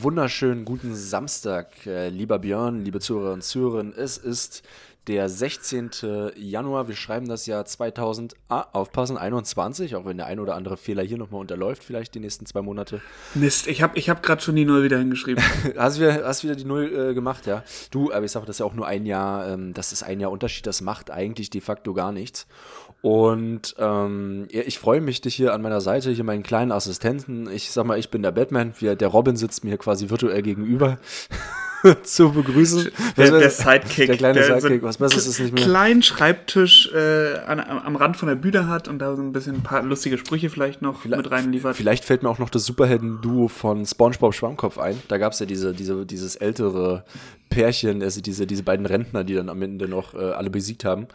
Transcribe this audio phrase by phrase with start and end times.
[0.00, 3.94] Wunderschönen guten Samstag, äh, lieber Björn, liebe Zuhörer und Zuhörerinnen.
[3.96, 4.62] Es ist
[5.08, 6.32] der 16.
[6.36, 6.86] Januar.
[6.86, 11.02] Wir schreiben das Jahr 2000, ah, aufpassen, 21, auch wenn der ein oder andere Fehler
[11.02, 13.00] hier nochmal unterläuft, vielleicht die nächsten zwei Monate.
[13.34, 15.42] Mist, ich habe ich hab gerade schon die Null wieder hingeschrieben.
[15.76, 17.64] hast, wieder, hast wieder die Null äh, gemacht, ja?
[17.90, 20.20] Du, aber ich sage, das ist ja auch nur ein Jahr, ähm, das ist ein
[20.20, 22.46] Jahr Unterschied, das macht eigentlich de facto gar nichts.
[23.00, 27.48] Und ähm, ich freue mich, dich hier an meiner Seite, hier meinen kleinen Assistenten.
[27.50, 30.98] Ich sag mal, ich bin der Batman, der Robin sitzt mir quasi virtuell gegenüber.
[32.02, 32.90] zu begrüßen.
[33.16, 34.06] Der, der, Sidekick.
[34.06, 35.64] Der kleine der Sidekick, was besseres ist nicht mehr.
[35.64, 39.56] kleinen Schreibtisch äh, an, am Rand von der Bühne hat und da so ein bisschen
[39.56, 41.76] ein paar lustige Sprüche vielleicht noch vielleicht, mit reinliefert.
[41.76, 44.96] Vielleicht fällt mir auch noch das Superhelden-Duo von Spongebob Schwammkopf ein.
[45.08, 47.04] Da gab es ja diese, diese, dieses ältere
[47.48, 51.06] Pärchen, also diese, diese beiden Rentner, die dann am Ende noch äh, alle besiegt haben.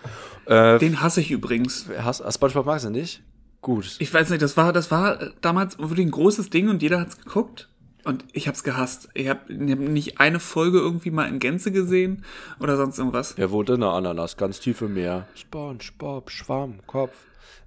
[0.46, 1.88] Äh, Den hasse ich übrigens.
[2.02, 3.22] Hass, Spongebob magst du nicht?
[3.62, 3.96] Gut.
[4.00, 7.18] Ich weiß nicht, das war, das war damals wirklich ein großes Ding und jeder hat's
[7.18, 7.70] geguckt.
[8.06, 9.10] Und ich hab's gehasst.
[9.14, 12.24] Ich hab, ich hab nicht eine Folge irgendwie mal in Gänze gesehen
[12.60, 13.34] oder sonst irgendwas.
[13.34, 15.28] Er wurde in der Ananas, ganz tief im Meer.
[15.36, 17.14] SpongeBob, Schwamm, Kopf.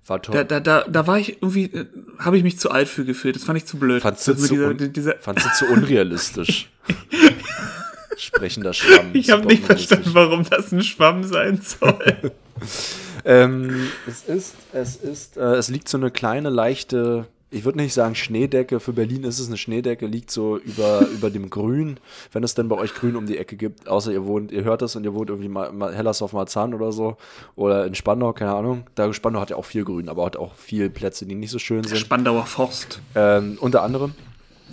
[0.07, 0.35] War toll.
[0.35, 1.87] Da, da, da, da war ich irgendwie, äh,
[2.19, 3.35] habe ich mich zu alt für gefühlt.
[3.35, 4.03] Das fand ich zu blöd.
[4.03, 6.71] Fandst du, zu, dieser, dieser fandst du zu unrealistisch?
[8.17, 9.11] Sprechender Schwamm.
[9.15, 12.33] Ich habe nicht verstanden, warum das ein Schwamm sein soll.
[13.25, 17.95] ähm, es ist, es ist, äh, es liegt so eine kleine, leichte ich würde nicht
[17.95, 22.01] sagen Schneedecke, für Berlin ist es eine Schneedecke, liegt so über, über dem Grün,
[22.33, 24.83] wenn es denn bei euch Grün um die Ecke gibt, außer ihr wohnt, ihr hört
[24.83, 27.17] das und ihr wohnt irgendwie mal, mal Hellersdorf Marzahn oder so
[27.55, 28.85] oder in Spandau, keine Ahnung.
[28.95, 31.59] Da Spandau hat ja auch viel Grün, aber hat auch viele Plätze, die nicht so
[31.59, 31.99] schön sind.
[31.99, 33.01] Spandauer Forst.
[33.15, 34.15] Ähm, unter anderem.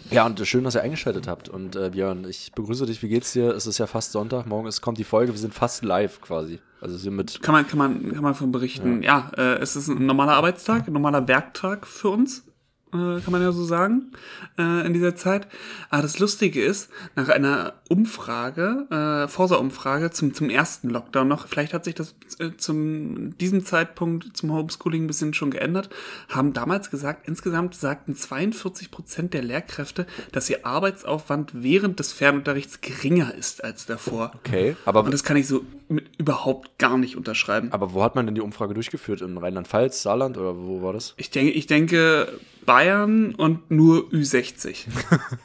[0.10, 1.50] Ja, und schön, dass ihr eingeschaltet habt.
[1.50, 3.02] Und äh, Björn, ich begrüße dich.
[3.02, 3.50] Wie geht's dir?
[3.52, 4.45] Es ist ja fast Sonntag.
[4.45, 5.32] Morgen ist, kommt die Folge.
[5.32, 6.60] Wir sind fast live quasi.
[6.82, 7.42] Also sind mit.
[7.42, 9.02] Kann man, kann man, kann man von berichten.
[9.02, 12.44] Ja, ja äh, es ist ein normaler Arbeitstag, ein normaler Werktag für uns.
[12.93, 14.11] Äh, kann man ja so sagen,
[14.58, 15.48] äh, in dieser Zeit.
[15.89, 21.73] Aber das Lustige ist, nach einer Umfrage, äh, Forsa-Umfrage zum, zum ersten Lockdown noch, vielleicht
[21.73, 25.89] hat sich das äh, zum diesem Zeitpunkt zum Homeschooling ein bisschen schon geändert,
[26.30, 32.82] haben damals gesagt, insgesamt sagten 42 Prozent der Lehrkräfte, dass ihr Arbeitsaufwand während des Fernunterrichts
[32.82, 34.33] geringer ist als davor.
[34.36, 35.03] Okay, aber.
[35.03, 37.71] Und das kann ich so mit überhaupt gar nicht unterschreiben.
[37.71, 39.21] Aber wo hat man denn die Umfrage durchgeführt?
[39.21, 41.14] In Rheinland-Pfalz, Saarland oder wo war das?
[41.17, 42.27] Ich denke, ich denke,
[42.66, 44.88] Bayern und nur Ü60.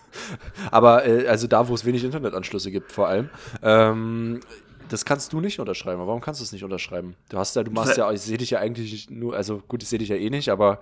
[0.71, 3.31] Aber äh, also da, wo es wenig Internetanschlüsse gibt, vor allem.
[3.62, 4.41] Ähm,
[4.89, 6.01] das kannst du nicht unterschreiben.
[6.06, 7.15] Warum kannst du es nicht unterschreiben?
[7.29, 9.89] Du hast ja, du machst ja, ich sehe dich ja eigentlich nur, also gut, ich
[9.89, 10.81] sehe dich ja eh nicht, aber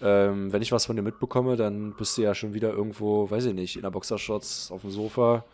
[0.00, 3.46] ähm, wenn ich was von dir mitbekomme, dann bist du ja schon wieder irgendwo, weiß
[3.46, 5.44] ich nicht, in der Boxershorts auf dem Sofa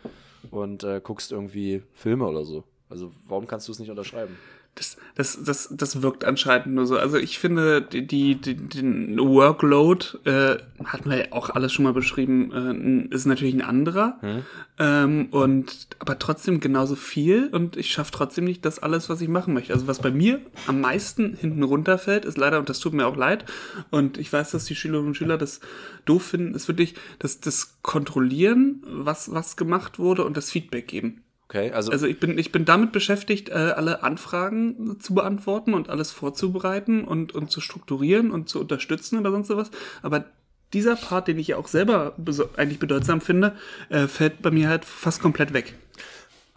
[0.51, 2.63] und äh, guckst irgendwie Filme oder so.
[2.89, 4.37] Also warum kannst du es nicht unterschreiben?
[4.75, 6.97] Das, das, das, das wirkt anscheinend nur so.
[6.97, 11.93] Also ich finde, die, die, den Workload, äh, hatten wir ja auch alles schon mal
[11.93, 14.17] beschrieben, äh, ist natürlich ein anderer.
[14.19, 14.41] Hm.
[14.77, 19.29] Ähm, und aber trotzdem genauso viel und ich schaffe trotzdem nicht das alles, was ich
[19.29, 19.71] machen möchte.
[19.71, 23.15] Also was bei mir am meisten hinten runterfällt, ist leider, und das tut mir auch
[23.15, 23.45] leid,
[23.91, 25.61] und ich weiß, dass die Schülerinnen und Schüler das
[26.03, 31.21] doof finden, ist wirklich das, das Kontrollieren, was, was gemacht wurde und das Feedback geben.
[31.47, 35.89] Okay, also, also ich bin ich bin damit beschäftigt, äh, alle Anfragen zu beantworten und
[35.89, 39.69] alles vorzubereiten und und zu strukturieren und zu unterstützen oder sonst was.
[40.01, 40.25] Aber
[40.73, 42.15] dieser Part, den ich ja auch selber
[42.57, 43.55] eigentlich bedeutsam finde,
[43.89, 45.75] äh, fällt bei mir halt fast komplett weg.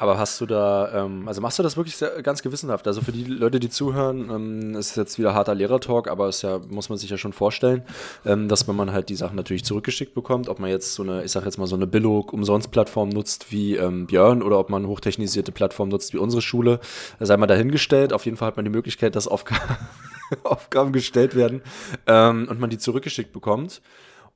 [0.00, 2.86] Aber hast du da, ähm, also machst du das wirklich sehr, ganz gewissenhaft?
[2.86, 6.60] Also für die Leute, die zuhören, ähm, ist jetzt wieder harter Lehrertalk, aber es ja,
[6.70, 7.82] muss man sich ja schon vorstellen,
[8.24, 11.24] ähm, dass wenn man halt die Sachen natürlich zurückgeschickt bekommt, ob man jetzt so eine,
[11.24, 15.50] ich sag jetzt mal so eine Billo-Umsonst-Plattform nutzt wie ähm, Björn oder ob man hochtechnisierte
[15.50, 16.78] Plattform nutzt wie unsere Schule,
[17.18, 18.12] sei mal dahingestellt.
[18.12, 19.78] Auf jeden Fall hat man die Möglichkeit, dass Aufgaben,
[20.44, 21.60] Aufgaben gestellt werden
[22.06, 23.82] ähm, und man die zurückgeschickt bekommt.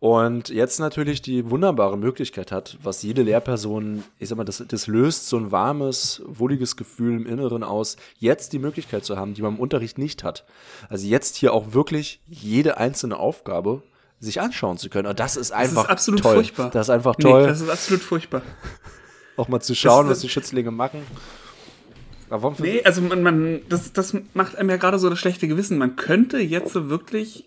[0.03, 4.89] Und jetzt natürlich die wunderbare Möglichkeit hat, was jede Lehrperson, ich sag mal, das, das
[4.89, 9.43] löst so ein warmes, wohliges Gefühl im Inneren aus, jetzt die Möglichkeit zu haben, die
[9.43, 10.45] man im Unterricht nicht hat.
[10.89, 13.85] Also jetzt hier auch wirklich jede einzelne Aufgabe
[14.19, 15.07] sich anschauen zu können.
[15.07, 16.35] Und das ist einfach das ist absolut toll.
[16.35, 16.71] furchtbar.
[16.71, 17.43] Das ist einfach toll.
[17.43, 18.43] Nee, das ist absolut furchtbar.
[19.37, 21.03] auch mal zu schauen, was die Schützlinge machen.
[22.29, 25.79] Aber nee, also man, man, das, das macht einem ja gerade so das schlechte Gewissen.
[25.79, 27.45] Man könnte jetzt so wirklich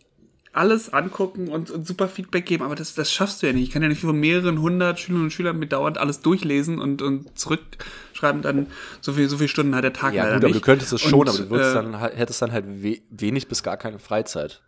[0.55, 3.63] alles angucken und, und, super Feedback geben, aber das, das schaffst du ja nicht.
[3.63, 7.01] Ich kann ja nicht von mehreren hundert Schülerinnen und Schülern mit dauernd alles durchlesen und,
[7.01, 8.67] und zurückschreiben, dann
[9.01, 10.55] so viel, so viele Stunden hat der Tag ja, gut, aber nicht.
[10.55, 13.47] du könntest es schon, und, aber du würdest äh, dann, hättest dann halt we wenig
[13.47, 14.61] bis gar keine Freizeit.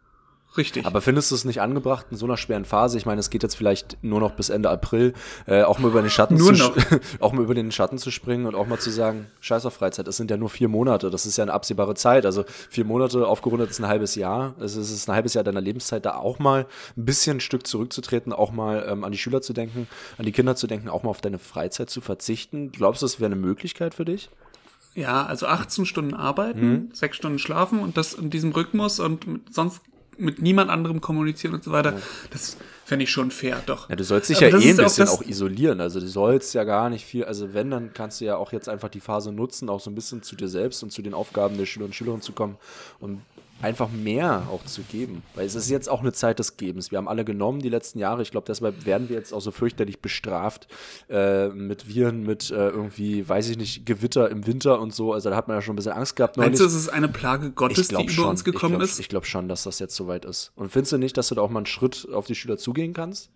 [0.58, 0.86] Richtig.
[0.86, 2.98] Aber findest du es nicht angebracht in so einer schweren Phase?
[2.98, 5.14] Ich meine, es geht jetzt vielleicht nur noch bis Ende April,
[5.46, 6.76] äh, auch mal über den Schatten Nur zu noch.
[7.20, 10.08] auch mal über den Schatten zu springen und auch mal zu sagen, scheiß auf Freizeit,
[10.08, 12.26] es sind ja nur vier Monate, das ist ja eine absehbare Zeit.
[12.26, 14.56] Also vier Monate aufgerundet ist ein halbes Jahr.
[14.60, 16.66] Es ist, ein halbes Jahr deiner Lebenszeit, da auch mal
[16.98, 19.88] ein bisschen ein Stück zurückzutreten, auch mal ähm, an die Schüler zu denken,
[20.18, 22.72] an die Kinder zu denken, auch mal auf deine Freizeit zu verzichten.
[22.72, 24.30] Glaubst du, das wäre eine Möglichkeit für dich?
[24.96, 26.90] Ja, also 18 Stunden arbeiten, Mhm.
[26.94, 29.82] sechs Stunden schlafen und das in diesem Rhythmus und sonst
[30.20, 32.00] mit niemand anderem kommunizieren und so weiter.
[32.32, 33.90] Das fände ich schon fair, doch.
[33.90, 35.82] Ja, du sollst dich Aber ja eh ein auch bisschen das- auch isolieren.
[35.82, 38.70] Also du sollst ja gar nicht viel, also wenn, dann kannst du ja auch jetzt
[38.70, 41.58] einfach die Phase nutzen, auch so ein bisschen zu dir selbst und zu den Aufgaben
[41.58, 42.58] der Schüler und Schülerinnen zu kommen
[43.00, 43.22] und
[43.62, 45.24] einfach mehr auch zu geben.
[45.36, 46.92] Weil es ist jetzt auch eine Zeit des Gebens.
[46.92, 48.22] Wir haben alle genommen die letzten Jahre.
[48.22, 50.68] Ich glaube, deshalb werden wir jetzt auch so fürchterlich bestraft
[51.10, 55.14] äh, mit Viren, mit äh, irgendwie, weiß ich nicht, Gewitter im Winter und so.
[55.14, 56.38] Also da hat man ja schon ein bisschen Angst gehabt.
[56.38, 59.00] Meinst du, es ist eine Plage Gottes, die über uns gekommen ich glaub, ist?
[59.00, 60.52] Ich glaube schon, dass das jetzt soweit ist.
[60.56, 62.94] Und findest du nicht, dass du da auch mal einen Schritt auf die Schüler zugehen
[62.94, 63.32] kannst?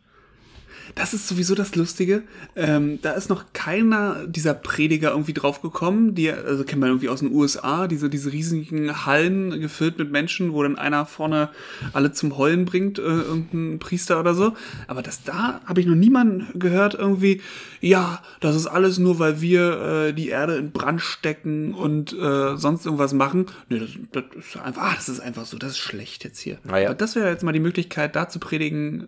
[0.96, 2.24] Das ist sowieso das Lustige.
[2.56, 6.16] Ähm, da ist noch keiner dieser Prediger irgendwie drauf gekommen.
[6.16, 10.54] Die, also kennt man irgendwie aus den USA, diese, diese riesigen Hallen gefüllt mit Menschen,
[10.54, 11.50] wo dann einer vorne
[11.94, 14.54] alle zum Heulen bringt, äh, irgendein Priester oder so.
[14.88, 17.42] Aber das da habe ich noch niemanden gehört, irgendwie,
[17.80, 22.58] ja, das ist alles nur, weil wir äh, die Erde in Brand stecken und äh,
[22.58, 23.48] sonst irgendwas machen.
[23.70, 26.58] Nee, das, das ist einfach, ah, das ist einfach so, das ist schlecht jetzt hier.
[26.64, 26.90] Naja.
[26.90, 29.08] Aber das wäre jetzt mal die Möglichkeit, da zu predigen,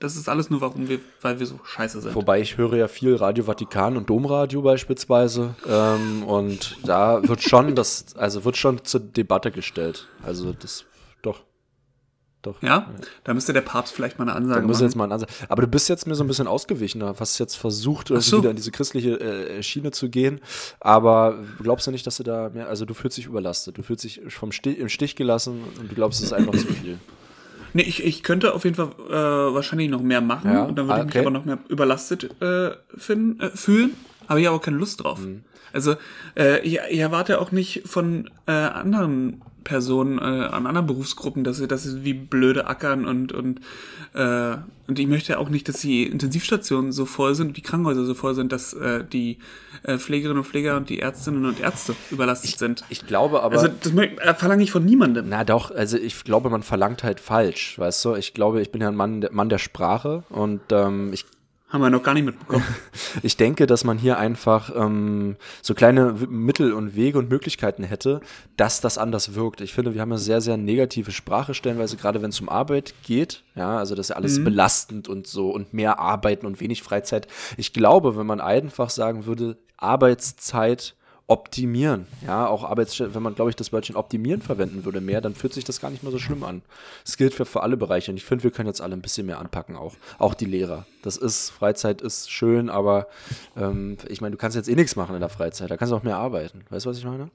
[0.00, 2.14] das ist alles nur, warum wir, weil wir so scheiße sind.
[2.14, 5.56] Wobei ich höre ja viel Radio Vatikan und Domradio beispielsweise.
[5.68, 10.06] Ähm, und da wird schon das, also wird schon zur Debatte gestellt.
[10.22, 10.84] Also das
[11.22, 11.42] doch.
[12.42, 12.62] Doch.
[12.62, 12.88] Ja,
[13.24, 14.84] da müsste der Papst vielleicht mal eine Da Ansage muss machen.
[14.84, 15.32] jetzt mal ein Ansatz.
[15.48, 18.38] Aber du bist jetzt mir so ein bisschen ausgewichen, da hast jetzt versucht, irgendwie so.
[18.38, 20.40] wieder in diese christliche äh, Schiene zu gehen.
[20.78, 24.04] Aber glaubst du nicht, dass du da mehr, also du fühlst dich überlastet, du fühlst
[24.04, 26.98] dich vom Stich, im Stich gelassen und du glaubst, es ist einfach zu viel.
[27.74, 30.88] Nee, ich, ich könnte auf jeden Fall äh, wahrscheinlich noch mehr machen Ja, und dann
[30.88, 31.18] würde ich okay.
[31.18, 33.92] mich aber noch mehr überlastet äh, finden, äh, fühlen.
[34.28, 35.20] Habe ich aber keine Lust drauf.
[35.20, 35.44] Mhm.
[35.72, 35.96] Also
[36.36, 41.58] äh, ich, ich erwarte auch nicht von äh, anderen Personen, äh, an anderen Berufsgruppen, dass
[41.58, 43.60] sie, dass sie wie blöde ackern und und
[44.14, 44.56] äh,
[44.86, 48.34] und ich möchte auch nicht, dass die Intensivstationen so voll sind die Krankenhäuser so voll
[48.34, 49.38] sind, dass äh, die
[49.82, 52.84] äh, Pflegerinnen und Pfleger und die Ärztinnen und Ärzte überlastet sind.
[52.88, 53.56] Ich glaube aber.
[53.60, 55.26] Also das äh, verlange ich von niemandem.
[55.28, 58.14] Na doch, also ich glaube, man verlangt halt falsch, weißt du?
[58.14, 61.26] Ich glaube, ich bin ja ein Mann, der- Mann der Sprache und ähm, ich
[61.68, 62.64] Haben wir noch gar nicht mitbekommen.
[63.22, 68.20] Ich denke, dass man hier einfach ähm, so kleine Mittel und Wege und Möglichkeiten hätte,
[68.56, 69.62] dass das anders wirkt.
[69.62, 72.94] Ich finde, wir haben eine sehr, sehr negative Sprache stellenweise, gerade wenn es um Arbeit
[73.02, 73.44] geht.
[73.54, 77.28] Ja, also das ist ja alles belastend und so und mehr Arbeiten und wenig Freizeit.
[77.56, 80.94] Ich glaube, wenn man einfach sagen würde, Arbeitszeit
[81.28, 85.34] optimieren, ja, auch Arbeitsstellen, wenn man, glaube ich, das Wörtchen optimieren verwenden würde mehr, dann
[85.34, 86.62] fühlt sich das gar nicht mehr so schlimm an.
[87.04, 89.26] Das gilt für, für alle Bereiche und ich finde, wir können jetzt alle ein bisschen
[89.26, 89.94] mehr anpacken auch.
[90.18, 90.86] Auch die Lehrer.
[91.02, 93.08] Das ist, Freizeit ist schön, aber
[93.56, 95.96] ähm, ich meine, du kannst jetzt eh nichts machen in der Freizeit, da kannst du
[95.96, 96.62] auch mehr arbeiten.
[96.70, 97.28] Weißt du, was ich meine?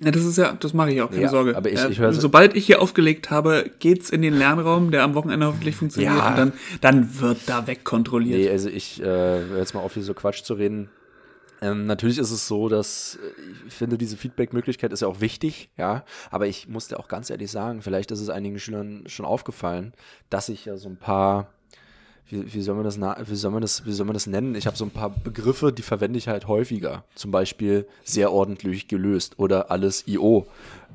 [0.00, 1.56] Ja, das ist ja, das mache ich auch, keine Ja, Sorge.
[1.56, 5.02] aber ich- ich höre so- sobald ich hier aufgelegt habe, geht's in den Lernraum, der
[5.02, 6.28] am Wochenende hoffentlich funktioniert Ja.
[6.30, 8.38] und dann, dann wird da wegkontrolliert.
[8.38, 10.88] Nee, also ich äh, höre jetzt mal auf, hier so Quatsch zu reden.
[11.62, 15.70] Ähm, natürlich ist es so, dass äh, ich finde, diese Feedback-Möglichkeit ist ja auch wichtig,
[15.76, 16.04] ja.
[16.30, 19.92] Aber ich muss dir auch ganz ehrlich sagen, vielleicht ist es einigen Schülern schon aufgefallen,
[20.30, 21.48] dass ich ja so ein paar,
[22.28, 24.54] wie, wie soll man das, wie soll man das, wie soll man das nennen?
[24.54, 27.04] Ich habe so ein paar Begriffe, die verwende ich halt häufiger.
[27.14, 30.46] Zum Beispiel sehr ordentlich gelöst oder alles IO.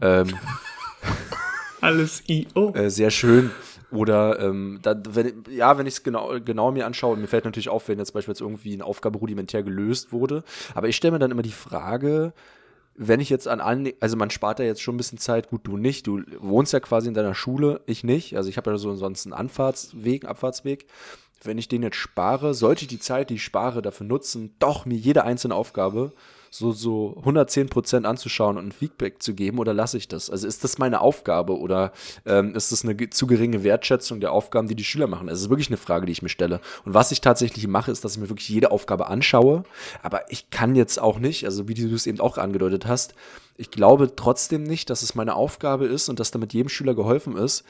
[0.01, 0.35] Ähm,
[1.81, 2.73] Alles IO.
[2.73, 3.51] äh, sehr schön.
[3.95, 7.69] Oder ähm, da, wenn, ja, wenn ich es genau, genau mir anschaue, mir fällt natürlich
[7.69, 10.43] auf, wenn jetzt beispielsweise irgendwie eine Aufgabe rudimentär gelöst wurde.
[10.73, 12.33] Aber ich stelle mir dann immer die Frage,
[12.95, 15.61] wenn ich jetzt an allen, also man spart ja jetzt schon ein bisschen Zeit, gut,
[15.67, 18.77] du nicht, du wohnst ja quasi in deiner Schule, ich nicht, also ich habe ja
[18.77, 20.87] so sonst einen Anfahrtsweg, Abfahrtsweg.
[21.43, 24.85] Wenn ich den jetzt spare, sollte ich die Zeit, die ich spare, dafür nutzen, doch
[24.85, 26.13] mir jede einzelne Aufgabe
[26.57, 30.29] so, so 110 Prozent anzuschauen und Feedback zu geben oder lasse ich das?
[30.29, 31.91] Also ist das meine Aufgabe oder
[32.25, 35.27] ähm, ist das eine zu geringe Wertschätzung der Aufgaben, die die Schüler machen?
[35.27, 36.61] Es ist wirklich eine Frage, die ich mir stelle.
[36.85, 39.63] Und was ich tatsächlich mache, ist, dass ich mir wirklich jede Aufgabe anschaue,
[40.01, 43.15] aber ich kann jetzt auch nicht, also wie du es eben auch angedeutet hast,
[43.57, 47.35] ich glaube trotzdem nicht, dass es meine Aufgabe ist und dass damit jedem Schüler geholfen
[47.35, 47.65] ist,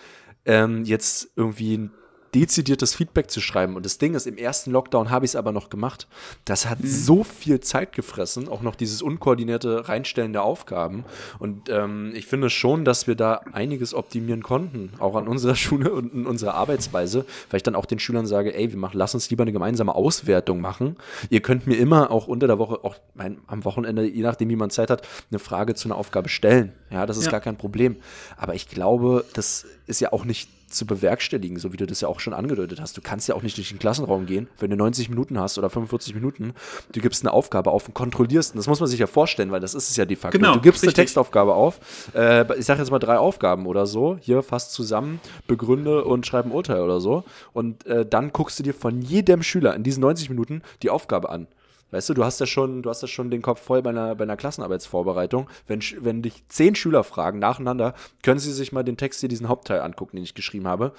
[0.45, 1.91] ähm, jetzt irgendwie ein
[2.35, 3.75] dezidiertes Feedback zu schreiben.
[3.75, 6.07] Und das Ding ist, im ersten Lockdown habe ich es aber noch gemacht.
[6.43, 11.05] Das hat so viel Zeit gefressen, auch noch dieses unkoordinierte Reinstellen der Aufgaben.
[11.39, 15.93] Und ähm, ich finde schon, dass wir da einiges optimieren konnten, auch an unserer Schule
[15.93, 19.13] und in unserer Arbeitsweise, weil ich dann auch den Schülern sage, ey, wir machen, lass
[19.13, 20.97] uns lieber eine gemeinsame Auswertung machen.
[21.29, 24.55] Ihr könnt mir immer auch unter der Woche, auch mein, am Wochenende, je nachdem, wie
[24.57, 26.73] man Zeit hat, eine Frage zu einer Aufgabe stellen.
[26.91, 27.31] Ja, das ist Ja.
[27.31, 27.95] gar kein Problem.
[28.37, 32.07] Aber ich glaube, das ist ja auch nicht zu bewerkstelligen, so wie du das ja
[32.07, 32.97] auch schon angedeutet hast.
[32.97, 35.69] Du kannst ja auch nicht durch den Klassenraum gehen, wenn du 90 Minuten hast oder
[35.69, 36.53] 45 Minuten,
[36.91, 38.53] du gibst eine Aufgabe auf und kontrollierst.
[38.53, 40.37] Und das muss man sich ja vorstellen, weil das ist es ja de facto.
[40.37, 40.97] Genau, du gibst richtig.
[40.97, 41.79] eine Textaufgabe auf,
[42.13, 46.45] äh, ich sage jetzt mal drei Aufgaben oder so, hier fast zusammen, begründe und schreib
[46.45, 47.23] ein Urteil oder so.
[47.53, 51.29] Und äh, dann guckst du dir von jedem Schüler in diesen 90 Minuten die Aufgabe
[51.29, 51.47] an.
[51.91, 54.15] Weißt du, du hast ja schon, du hast ja schon den Kopf voll bei einer,
[54.15, 55.49] bei einer Klassenarbeitsvorbereitung.
[55.67, 59.47] Wenn, wenn dich zehn Schüler fragen nacheinander, können sie sich mal den Text hier, diesen
[59.47, 60.93] Hauptteil angucken, den ich geschrieben habe.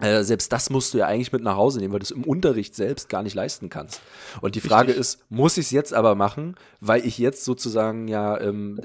[0.00, 2.24] Äh, selbst das musst du ja eigentlich mit nach Hause nehmen, weil du es im
[2.24, 4.00] Unterricht selbst gar nicht leisten kannst.
[4.40, 5.00] Und die Frage Richtig.
[5.00, 8.80] ist, muss ich es jetzt aber machen, weil ich jetzt sozusagen ja ähm,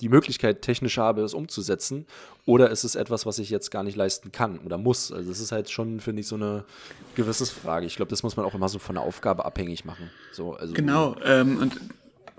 [0.00, 2.06] die Möglichkeit technisch habe, es umzusetzen?
[2.44, 5.12] Oder ist es etwas, was ich jetzt gar nicht leisten kann oder muss?
[5.12, 6.64] Also das ist halt schon, finde ich, so eine
[7.14, 7.86] gewisse Frage.
[7.86, 10.10] Ich glaube, das muss man auch immer so von der Aufgabe abhängig machen.
[10.32, 11.80] So, also, Genau, ähm, und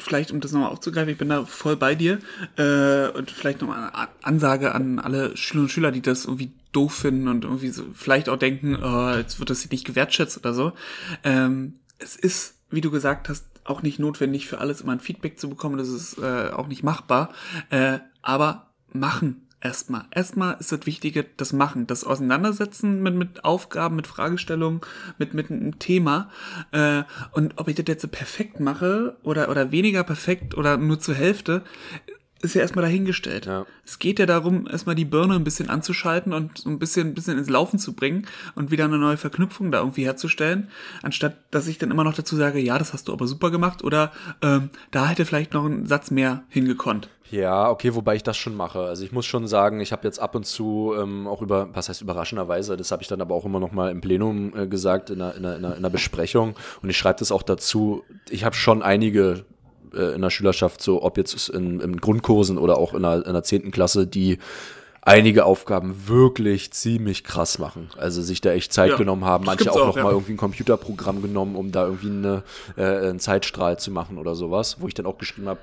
[0.04, 2.20] vielleicht, um das nochmal aufzugreifen, ich bin da voll bei dir.
[2.58, 6.94] Äh, und vielleicht nochmal eine Ansage an alle Schüler und Schüler, die das irgendwie doof
[6.94, 10.54] finden und irgendwie so vielleicht auch denken, oh, jetzt wird das hier nicht gewertschätzt oder
[10.54, 10.74] so.
[11.24, 15.40] Ähm, es ist, wie du gesagt hast, auch nicht notwendig für alles immer ein Feedback
[15.40, 15.78] zu bekommen.
[15.78, 17.30] Das ist äh, auch nicht machbar.
[17.70, 20.06] Äh, aber machen erstmal.
[20.12, 24.82] Erstmal ist das Wichtige, das Machen, das Auseinandersetzen mit, mit Aufgaben, mit Fragestellungen,
[25.18, 26.30] mit, mit einem Thema.
[26.72, 31.16] Äh, und ob ich das jetzt perfekt mache oder, oder weniger perfekt oder nur zur
[31.16, 31.64] Hälfte,
[32.44, 33.46] ist ja erstmal dahingestellt.
[33.48, 33.66] Ja.
[33.86, 37.14] Es geht ja darum, erstmal die Birne ein bisschen anzuschalten und so ein bisschen, ein
[37.16, 40.70] bisschen ins Laufen zu bringen und wieder eine neue Verknüpfung da irgendwie herzustellen,
[41.02, 43.84] anstatt dass ich dann immer noch dazu sage, ja, das hast du aber super gemacht
[43.84, 47.10] oder ähm, da hätte vielleicht noch ein Satz mehr hingekonnt.
[47.32, 48.82] Ja, okay, wobei ich das schon mache.
[48.82, 51.90] Also ich muss schon sagen, ich habe jetzt ab und zu ähm, auch über, was
[51.90, 55.10] heißt überraschenderweise, das habe ich dann aber auch immer noch mal im Plenum äh, gesagt,
[55.10, 56.56] in einer, in, einer, in einer- in einer Besprechung.
[56.84, 58.04] Und ich schreibe das auch dazu.
[58.30, 59.46] Ich habe schon einige
[59.96, 63.34] äh, in der Schülerschaft, so ob jetzt in, in Grundkursen oder auch in der, in
[63.34, 63.72] der 10.
[63.72, 64.40] Klasse, die
[65.06, 67.90] einige Aufgaben wirklich ziemlich krass machen.
[67.98, 69.46] Also sich da echt Zeit Ja, genommen haben.
[69.46, 70.04] Manche auch, auch, noch ja.
[70.04, 72.44] mal irgendwie ein Computerprogramm genommen, um da irgendwie eine,
[72.78, 75.60] äh, einen Zeitstrahl zu machen oder sowas, wo ich dann auch geschrieben habe,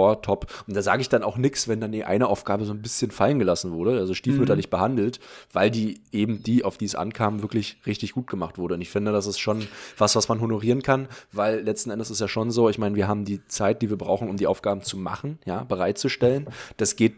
[0.00, 0.46] boah, top.
[0.66, 3.10] Und da sage ich dann auch nichts, wenn dann die eine Aufgabe so ein bisschen
[3.10, 4.70] fallen gelassen wurde, also stiefmütterlich Mhm.
[4.70, 5.20] behandelt,
[5.52, 8.74] weil die eben die, auf die es ankam, wirklich richtig gut gemacht wurde.
[8.76, 12.20] Und ich finde, das ist schon was, was man honorieren kann, weil letzten Endes ist
[12.20, 14.82] ja schon so, ich meine, wir haben die Zeit, die wir brauchen, um die Aufgaben
[14.82, 16.46] zu machen, ja, bereitzustellen.
[16.78, 17.14] Das geht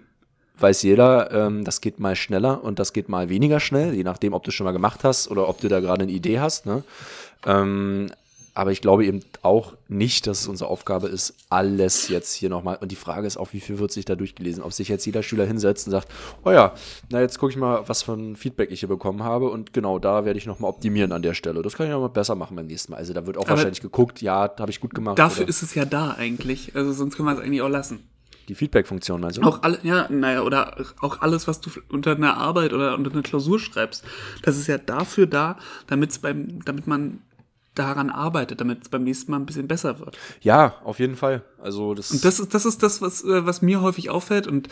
[0.59, 4.33] weiß jeder, ähm, das geht mal schneller und das geht mal weniger schnell, je nachdem,
[4.33, 6.67] ob du schon mal gemacht hast oder ob du da gerade eine Idee hast.
[6.67, 6.85] Ne?
[7.47, 8.13] Ähm,
[8.55, 12.77] aber ich glaube eben auch nicht, dass es unsere Aufgabe ist, alles jetzt hier nochmal.
[12.81, 14.63] Und die Frage ist auch, wie viel wird sich da durchgelesen?
[14.63, 16.09] Ob sich jetzt jeder Schüler hinsetzt und sagt,
[16.45, 16.75] oh ja,
[17.11, 19.49] na jetzt gucke ich mal, was für ein Feedback ich hier bekommen habe.
[19.49, 21.63] Und genau, da werde ich nochmal optimieren an der Stelle.
[21.63, 22.99] Das kann ich nochmal besser machen beim nächsten Mal.
[22.99, 25.19] Also da wird auch Aber wahrscheinlich geguckt, ja, habe ich gut gemacht.
[25.19, 26.77] Dafür oder ist es ja da eigentlich.
[26.77, 28.01] Also sonst können wir es eigentlich auch lassen.
[28.49, 29.43] die Feedback-Funktion, meinst du?
[29.43, 33.23] Auch alle, ja, naja, oder auch alles, was du unter einer Arbeit oder unter einer
[33.23, 34.05] Klausur schreibst,
[34.43, 35.57] das ist ja dafür da,
[35.87, 37.21] damit's beim, damit man
[37.75, 40.19] daran arbeitet, damit es beim nächsten Mal ein bisschen besser wird.
[40.41, 41.43] Ja, auf jeden Fall.
[41.61, 44.69] Also das, Und das ist, das ist das, was, äh, was mir häufig auffällt und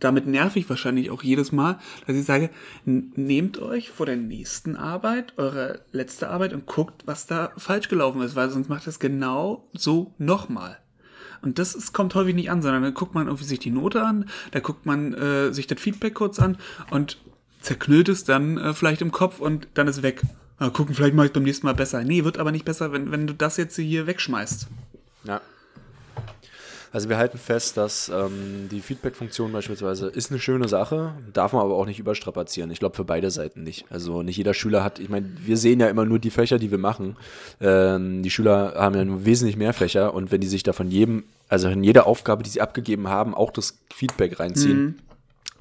[0.00, 2.50] damit nerv ich wahrscheinlich auch jedes Mal, dass ich sage,
[2.84, 8.22] nehmt euch vor der nächsten Arbeit, eure letzte Arbeit und guckt, was da falsch gelaufen
[8.22, 10.78] ist, weil sonst macht das genau so nochmal.
[11.42, 14.02] Und das ist, kommt häufig nicht an, sondern dann guckt man irgendwie sich die Note
[14.02, 16.58] an, da guckt man äh, sich das Feedback kurz an
[16.90, 17.18] und
[17.60, 20.22] zerknüllt es dann äh, vielleicht im Kopf und dann ist weg.
[20.60, 22.04] Ah, gucken, vielleicht mache ich beim nächsten Mal besser.
[22.04, 24.66] Nee, wird aber nicht besser, wenn, wenn du das jetzt hier wegschmeißt.
[25.24, 25.40] Ja.
[26.92, 31.62] Also wir halten fest, dass ähm, die Feedback-Funktion beispielsweise ist eine schöne Sache, darf man
[31.62, 32.70] aber auch nicht überstrapazieren.
[32.70, 33.86] Ich glaube für beide Seiten nicht.
[33.88, 36.70] Also nicht jeder Schüler hat, ich meine, wir sehen ja immer nur die Fächer, die
[36.70, 37.16] wir machen.
[37.60, 40.90] Ähm, die Schüler haben ja nur wesentlich mehr Fächer und wenn die sich da von
[40.90, 45.00] jedem, also in jeder Aufgabe, die sie abgegeben haben, auch das Feedback reinziehen.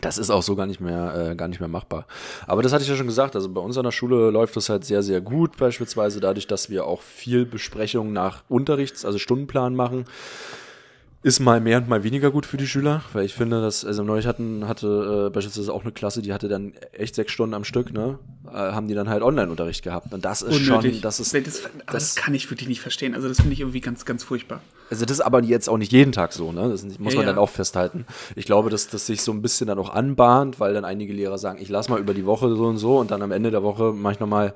[0.01, 2.06] Das ist auch so gar nicht mehr, äh, gar nicht mehr machbar.
[2.48, 3.36] Aber das hatte ich ja schon gesagt.
[3.36, 5.58] Also bei uns an der Schule läuft das halt sehr, sehr gut.
[5.58, 10.06] Beispielsweise dadurch, dass wir auch viel Besprechung nach Unterrichts-, also Stundenplan machen.
[11.22, 14.04] Ist mal mehr und mal weniger gut für die Schüler, weil ich finde, dass, also
[14.06, 17.66] neulich hatten, hatte äh, beispielsweise auch eine Klasse, die hatte dann echt sechs Stunden am
[17.66, 18.18] Stück, ne?
[18.48, 20.14] Äh, haben die dann halt Online-Unterricht gehabt.
[20.14, 23.16] Und das ist schon, das ist, das, aber das, das- kann ich wirklich nicht verstehen.
[23.16, 24.62] Also das finde ich irgendwie ganz, ganz furchtbar.
[24.90, 26.70] Also das ist aber jetzt auch nicht jeden Tag so, ne?
[26.70, 27.34] Das muss Ja, man ja.
[27.34, 28.06] dann auch festhalten.
[28.38, 31.38] Ich glaube, dass das sich so ein bisschen dann auch anbahnt, weil dann einige Lehrer
[31.38, 33.62] sagen, ich lass mal über die Woche so und so und dann am Ende der
[33.62, 34.54] Woche mache ich nochmal,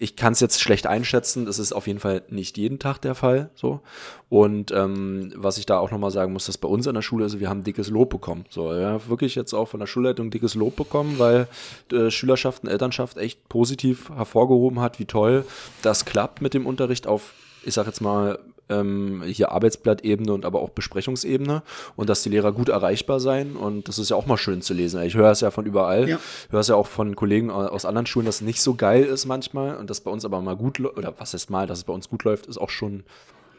[0.00, 3.16] ich kann es jetzt schlecht einschätzen, das ist auf jeden Fall nicht jeden Tag der
[3.16, 3.50] Fall.
[3.54, 3.80] so.
[4.28, 7.26] Und ähm, was ich da auch nochmal sagen muss, dass bei uns an der Schule
[7.26, 8.44] ist, wir haben dickes Lob bekommen.
[8.48, 11.48] So, ja, wirklich jetzt auch von der Schulleitung dickes Lob bekommen, weil
[11.92, 15.44] äh, Schülerschaft und Elternschaft echt positiv hervorgehoben hat, wie toll
[15.82, 20.60] das klappt mit dem Unterricht auf, ich sag jetzt mal, ähm, hier Arbeitsblattebene und aber
[20.60, 21.62] auch Besprechungsebene
[21.96, 24.74] und dass die Lehrer gut erreichbar seien und das ist ja auch mal schön zu
[24.74, 25.02] lesen.
[25.02, 26.18] Ich höre es ja von überall, ja.
[26.50, 29.26] höre es ja auch von Kollegen aus anderen Schulen, dass es nicht so geil ist
[29.26, 31.92] manchmal und dass bei uns aber mal gut oder was heißt mal, dass es bei
[31.92, 33.04] uns gut läuft, ist auch schon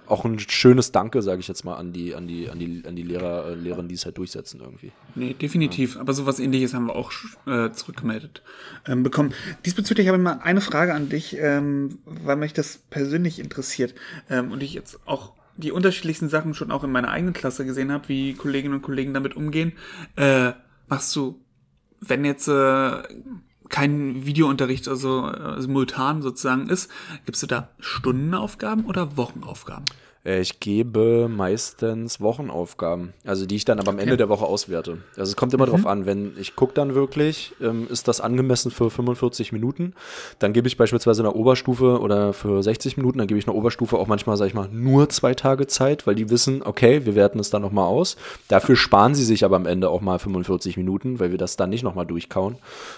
[0.09, 2.95] auch ein schönes Danke, sage ich jetzt mal, an die, an die, an die, an
[2.95, 4.91] die Lehrer, äh, Lehrerinnen, die es halt durchsetzen irgendwie.
[5.15, 5.95] Nee, definitiv.
[5.95, 6.01] Ja.
[6.01, 7.11] Aber sowas ähnliches haben wir auch
[7.45, 8.41] äh, zurückgemeldet
[8.87, 9.33] ähm, bekommen.
[9.65, 13.93] Diesbezüglich habe ich mal eine Frage an dich, ähm, weil mich das persönlich interessiert
[14.29, 17.91] ähm, und ich jetzt auch die unterschiedlichsten Sachen schon auch in meiner eigenen Klasse gesehen
[17.91, 19.73] habe, wie Kolleginnen und Kollegen damit umgehen.
[20.15, 20.53] Äh,
[20.87, 21.41] machst du,
[21.99, 23.03] wenn jetzt äh,
[23.69, 26.91] kein Videounterricht, also äh, simultan sozusagen ist,
[27.25, 29.85] gibst du da Stundenaufgaben oder Wochenaufgaben?
[30.29, 34.03] Äh, ich gebe meistens Wochenaufgaben, also die ich dann aber am okay.
[34.03, 35.00] Ende der Woche auswerte.
[35.17, 35.71] Also es kommt immer mhm.
[35.71, 39.93] drauf an, wenn ich gucke dann wirklich, ähm, ist das angemessen für 45 Minuten,
[40.38, 43.98] dann gebe ich beispielsweise eine Oberstufe oder für 60 Minuten, dann gebe ich eine Oberstufe
[43.98, 47.39] auch manchmal, sage ich mal, nur zwei Tage Zeit, weil die wissen, okay, wir werten
[47.39, 48.15] es dann nochmal aus.
[48.48, 51.69] Dafür sparen sie sich aber am Ende auch mal 45 Minuten, weil wir das dann
[51.69, 52.57] nicht nochmal durchkauen.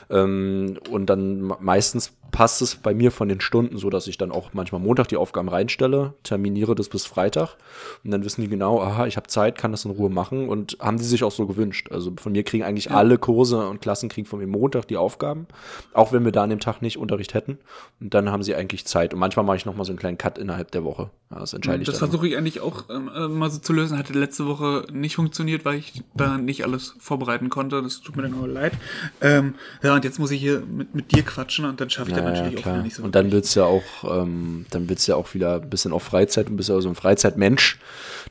[0.09, 4.31] Ähm, und dann meistens passt es bei mir von den Stunden so, dass ich dann
[4.31, 7.55] auch manchmal Montag die Aufgaben reinstelle, terminiere das bis Freitag
[8.03, 10.77] und dann wissen die genau, aha, ich habe Zeit, kann das in Ruhe machen und
[10.79, 11.91] haben die sich auch so gewünscht.
[11.91, 12.95] Also von mir kriegen eigentlich ja.
[12.95, 15.47] alle Kurse und Klassen kriegen von mir Montag die Aufgaben,
[15.93, 17.59] auch wenn wir da an dem Tag nicht Unterricht hätten
[17.99, 20.17] und dann haben sie eigentlich Zeit und manchmal mache ich noch mal so einen kleinen
[20.17, 21.09] Cut innerhalb der Woche.
[21.39, 23.97] Das entscheide ich Das versuche ich eigentlich auch ähm, äh, mal so zu lösen.
[23.97, 27.81] Hatte letzte Woche nicht funktioniert, weil ich da nicht alles vorbereiten konnte.
[27.81, 28.73] Das tut mir dann auch leid.
[29.21, 32.17] Ähm, ja, und jetzt muss ich hier mit, mit dir quatschen und dann schaffe ich
[32.17, 33.03] ja, dann natürlich ja, auch nicht so.
[33.03, 36.49] Und dann du ja auch, ähm, dann du ja auch wieder ein bisschen auf Freizeit
[36.49, 37.79] und bist ja so ein Freizeitmensch,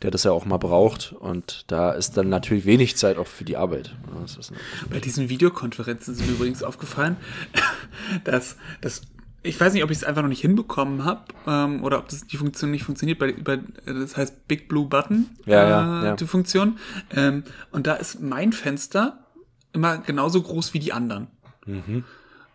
[0.02, 1.12] der das ja auch mal braucht.
[1.12, 3.94] Und da ist dann natürlich wenig Zeit auch für die Arbeit.
[4.90, 7.16] Bei diesen Videokonferenzen ist mir übrigens aufgefallen,
[8.24, 9.02] dass, dass
[9.42, 12.26] ich weiß nicht, ob ich es einfach noch nicht hinbekommen habe ähm, oder ob das
[12.26, 13.18] die Funktion nicht funktioniert.
[13.18, 16.16] Bei, bei, das heißt Big Blue Button, ja, äh, ja, ja.
[16.16, 16.78] die Funktion.
[17.14, 19.24] Ähm, und da ist mein Fenster
[19.72, 21.28] immer genauso groß wie die anderen.
[21.66, 22.04] Mhm.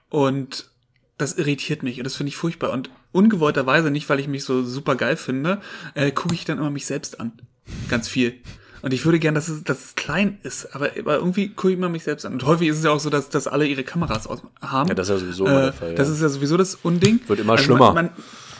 [0.10, 0.70] Und
[1.18, 2.72] das irritiert mich und das finde ich furchtbar.
[2.72, 5.62] Und ungewollterweise, nicht weil ich mich so super geil finde,
[5.94, 7.32] äh, gucke ich dann immer mich selbst an.
[7.90, 8.36] Ganz viel.
[8.86, 11.78] Und ich würde gern, dass es, dass es klein ist, aber, aber irgendwie gucke ich
[11.80, 12.34] immer mich selbst an.
[12.34, 14.90] Und häufig ist es ja auch so, dass, dass alle ihre Kameras aus haben.
[14.90, 15.90] Ja, das ist ja sowieso äh, der Fall.
[15.90, 15.96] Ja.
[15.96, 17.20] Das ist ja sowieso das Unding.
[17.26, 17.94] Wird immer also schlimmer.
[17.94, 18.10] Man, man,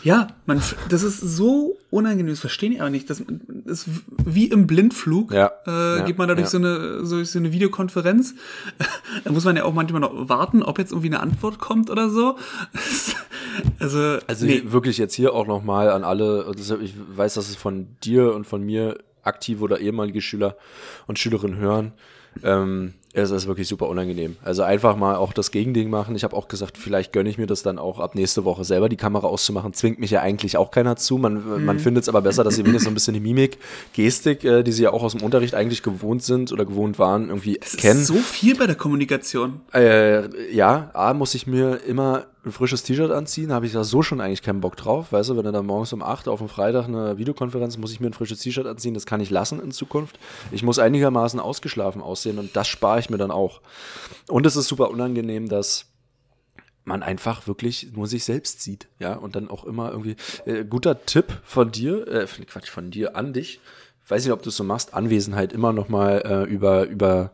[0.02, 3.08] ja, man, das ist so unangenehm, das verstehen die aber nicht.
[3.08, 3.22] Das
[3.66, 3.86] ist
[4.26, 5.32] wie im Blindflug.
[5.32, 6.50] Ja, äh, ja, geht man dadurch ja.
[6.50, 8.34] so, eine, so, so eine Videokonferenz.
[9.26, 12.10] da muss man ja auch manchmal noch warten, ob jetzt irgendwie eine Antwort kommt oder
[12.10, 12.36] so.
[13.80, 14.64] also, also nee.
[14.66, 18.64] wirklich jetzt hier auch nochmal an alle, ich weiß, dass es von dir und von
[18.64, 20.56] mir aktive oder ehemalige Schüler
[21.08, 21.94] und Schülerinnen hören.
[22.44, 24.36] Ähm, es ist wirklich super unangenehm.
[24.44, 26.16] Also einfach mal auch das Gegending machen.
[26.16, 28.90] Ich habe auch gesagt, vielleicht gönne ich mir das dann auch ab nächste Woche selber
[28.90, 29.72] die Kamera auszumachen.
[29.74, 31.18] Zwingt mich ja eigentlich auch keiner zu.
[31.18, 31.64] Man, mhm.
[31.64, 33.58] man findet es aber besser, dass sie wenigstens so ein bisschen die Mimik,
[33.94, 37.30] Gestik, äh, die sie ja auch aus dem Unterricht eigentlich gewohnt sind oder gewohnt waren,
[37.30, 38.02] irgendwie das kennen.
[38.02, 39.62] Ist so viel bei der Kommunikation.
[39.74, 44.02] Äh, ja, A, muss ich mir immer ein frisches T-Shirt anziehen, habe ich da so
[44.02, 45.12] schon eigentlich keinen Bock drauf.
[45.12, 48.00] Weißt du, wenn du dann morgens um 8 auf dem Freitag eine Videokonferenz, muss ich
[48.00, 50.20] mir ein frisches T-Shirt anziehen, das kann ich lassen in Zukunft.
[50.52, 53.62] Ich muss einigermaßen ausgeschlafen aussehen und das spare ich mir dann auch.
[54.28, 55.88] Und es ist super unangenehm, dass
[56.84, 61.06] man einfach wirklich nur sich selbst sieht, ja, und dann auch immer irgendwie, äh, guter
[61.06, 63.60] Tipp von dir, äh, Quatsch, von dir an dich,
[64.08, 67.32] weiß nicht, ob du es so machst, Anwesenheit immer noch mal äh, über, über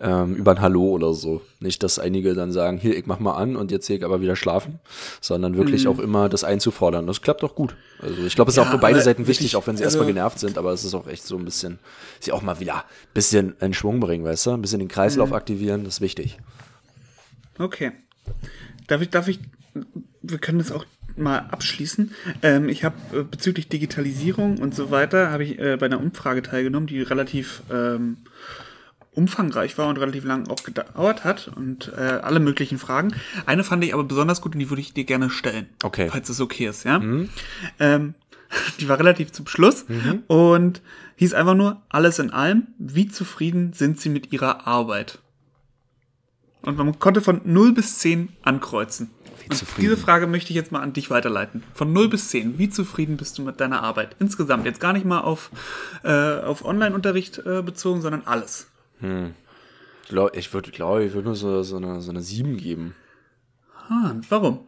[0.00, 1.42] ähm, über ein Hallo oder so.
[1.60, 4.20] Nicht, dass einige dann sagen, hier, ich mach mal an und jetzt gehe ich aber
[4.20, 4.78] wieder schlafen,
[5.20, 5.90] sondern wirklich mhm.
[5.90, 7.06] auch immer das einzufordern.
[7.06, 7.76] Das klappt auch gut.
[8.00, 9.98] Also ich glaube, es ist ja, auch für beide Seiten wichtig, auch wenn sie also,
[9.98, 11.78] erstmal genervt sind, aber es ist auch echt so ein bisschen,
[12.20, 12.84] sie auch mal wieder ein
[13.14, 14.50] bisschen in Schwung bringen, weißt du?
[14.52, 15.36] Ein bisschen den Kreislauf mhm.
[15.36, 16.38] aktivieren, das ist wichtig.
[17.58, 17.92] Okay.
[18.86, 19.40] Darf ich, darf ich,
[20.22, 20.84] wir können das auch
[21.16, 22.12] mal abschließen.
[22.42, 26.42] Ähm, ich habe äh, bezüglich Digitalisierung und so weiter, habe ich äh, bei einer Umfrage
[26.42, 28.18] teilgenommen, die relativ ähm,
[29.18, 33.12] umfangreich war und relativ lang auch gedauert hat und äh, alle möglichen Fragen.
[33.46, 35.66] Eine fand ich aber besonders gut und die würde ich dir gerne stellen.
[35.82, 36.08] Okay.
[36.08, 37.00] Falls es okay ist, ja.
[37.00, 37.28] Mhm.
[37.80, 38.14] Ähm,
[38.80, 40.22] die war relativ zum Schluss mhm.
[40.28, 40.80] und
[41.16, 45.18] hieß einfach nur, alles in allem, wie zufrieden sind Sie mit Ihrer Arbeit?
[46.62, 49.10] Und man konnte von 0 bis 10 ankreuzen.
[49.50, 51.64] Und diese Frage möchte ich jetzt mal an dich weiterleiten.
[51.74, 54.14] Von 0 bis 10, wie zufrieden bist du mit deiner Arbeit?
[54.20, 55.50] Insgesamt, jetzt gar nicht mal auf,
[56.04, 58.68] äh, auf Online-Unterricht äh, bezogen, sondern alles.
[59.00, 59.34] Hm.
[60.32, 62.94] Ich würde, glaube ich, würde nur so, so, eine, so eine 7 geben.
[63.88, 64.60] Ah, warum?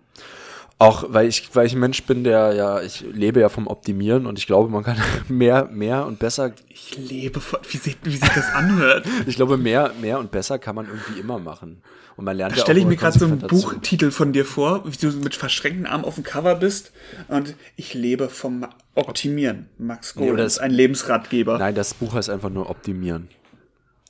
[0.78, 4.24] Auch weil ich, weil ich ein Mensch bin, der ja, ich lebe ja vom Optimieren
[4.24, 4.96] und ich glaube, man kann
[5.28, 6.52] mehr, mehr und besser.
[6.68, 9.06] Ich lebe von, wie, sieht, wie sich das anhört.
[9.26, 11.82] ich glaube, mehr, mehr und besser kann man irgendwie immer machen.
[12.16, 14.82] Und man lernt da ja stelle ich mir gerade so einen Buchtitel von dir vor,
[14.90, 16.92] wie du mit verschränkten Armen auf dem Cover bist
[17.28, 19.68] und ich lebe vom Optimieren.
[19.76, 21.58] Max Gold nee, ist ein Lebensratgeber.
[21.58, 23.28] Nein, das Buch heißt einfach nur Optimieren.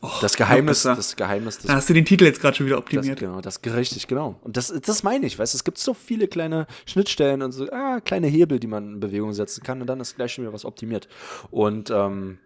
[0.02, 1.58] Oh, das Geheimnis, das Geheimnis.
[1.58, 3.16] Da hast du den Titel jetzt gerade schon wieder optimiert.
[3.16, 4.36] Das, genau, das richtig, genau.
[4.40, 7.70] Und das, das meine ich, weißt du, es gibt so viele kleine Schnittstellen und so,
[7.70, 10.54] ah, kleine Hebel, die man in Bewegung setzen kann und dann ist gleich schon wieder
[10.54, 11.08] was optimiert.
[11.50, 12.38] Und ähm,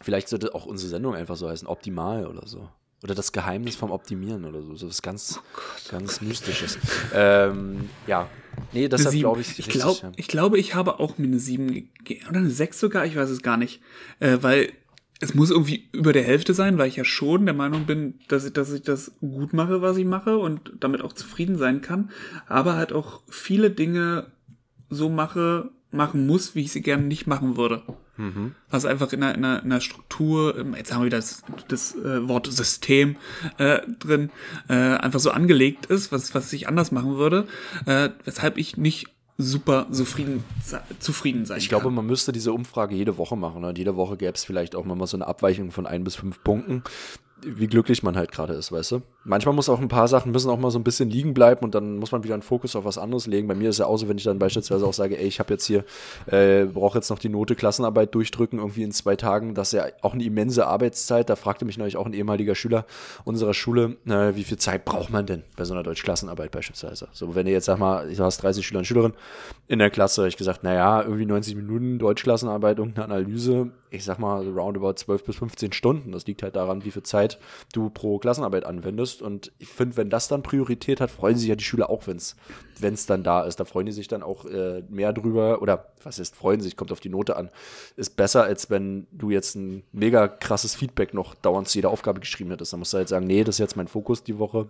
[0.00, 2.70] vielleicht sollte auch unsere Sendung einfach so heißen, optimal oder so.
[3.02, 4.74] Oder das Geheimnis vom Optimieren oder so.
[4.74, 6.78] So was ganz, oh ganz Mystisches.
[7.14, 8.28] ähm, ja.
[8.72, 9.58] Nee, deshalb glaube ich.
[9.58, 10.12] Ich, glaub, ja.
[10.16, 12.26] ich glaube, ich habe auch mir eine 7 gegeben.
[12.30, 13.82] Oder eine 6 sogar, ich weiß es gar nicht.
[14.18, 14.72] Äh, weil
[15.20, 18.44] es muss irgendwie über der Hälfte sein, weil ich ja schon der Meinung bin, dass
[18.44, 22.10] ich, dass ich das gut mache, was ich mache und damit auch zufrieden sein kann.
[22.48, 24.26] Aber halt auch viele Dinge
[24.90, 27.82] so mache, machen muss, wie ich sie gerne nicht machen würde.
[28.18, 28.54] Mhm.
[28.70, 31.42] Was einfach in einer, in, einer, in einer Struktur, ähm, jetzt haben wir wieder das,
[31.68, 33.16] das äh, Wort System
[33.58, 34.30] äh, drin,
[34.68, 37.46] äh, einfach so angelegt ist, was, was ich anders machen würde,
[37.86, 40.44] äh, weshalb ich nicht super zufrieden,
[40.98, 43.64] zufrieden sein Ich glaube, man müsste diese Umfrage jede Woche machen.
[43.64, 46.42] Und jede Woche gäbe es vielleicht auch mal so eine Abweichung von ein bis fünf
[46.42, 46.82] Punkten
[47.42, 49.02] wie glücklich man halt gerade ist, weißt du?
[49.28, 51.74] Manchmal muss auch ein paar Sachen müssen auch mal so ein bisschen liegen bleiben und
[51.74, 53.48] dann muss man wieder einen Fokus auf was anderes legen.
[53.48, 55.52] Bei mir ist ja auch so, wenn ich dann beispielsweise auch sage, ey, ich habe
[55.52, 55.84] jetzt hier,
[56.26, 59.86] äh, brauche jetzt noch die Note Klassenarbeit durchdrücken, irgendwie in zwei Tagen, das ist ja
[60.02, 61.28] auch eine immense Arbeitszeit.
[61.28, 62.86] Da fragte mich neulich auch ein ehemaliger Schüler
[63.24, 67.08] unserer Schule, äh, wie viel Zeit braucht man denn bei so einer Deutschklassenarbeit beispielsweise?
[67.10, 69.16] So, wenn ihr jetzt sag mal, ich hast 30 Schüler und Schülerinnen
[69.66, 74.18] in der Klasse, habe ich gesagt, naja, irgendwie 90 Minuten Deutschklassenarbeit, irgendeine Analyse, ich sag
[74.18, 76.12] mal, roundabout 12 bis 15 Stunden.
[76.12, 77.38] Das liegt halt daran, wie viel Zeit
[77.72, 79.15] du pro Klassenarbeit anwendest.
[79.22, 82.16] Und ich finde, wenn das dann Priorität hat, freuen sich ja die Schüler auch, wenn
[82.16, 83.60] es dann da ist.
[83.60, 85.62] Da freuen die sich dann auch äh, mehr drüber.
[85.62, 87.50] Oder was ist, freuen sich, kommt auf die Note an.
[87.96, 92.20] Ist besser, als wenn du jetzt ein mega krasses Feedback noch dauernd zu jeder Aufgabe
[92.20, 92.72] geschrieben hättest.
[92.72, 94.68] Dann musst du halt sagen, nee, das ist jetzt mein Fokus die Woche.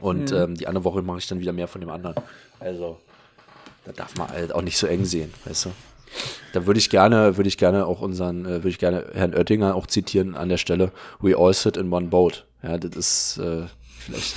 [0.00, 0.36] Und mhm.
[0.36, 2.16] ähm, die andere Woche mache ich dann wieder mehr von dem anderen.
[2.58, 2.98] Also,
[3.84, 5.70] da darf man halt auch nicht so eng sehen, weißt du.
[6.52, 9.74] Da würde ich gerne, würde ich gerne auch unseren, äh, würde ich gerne Herrn Oettinger
[9.74, 10.92] auch zitieren an der Stelle.
[11.20, 12.46] We all sit in one boat.
[12.62, 13.66] Ja, das ist äh,
[13.98, 14.36] vielleicht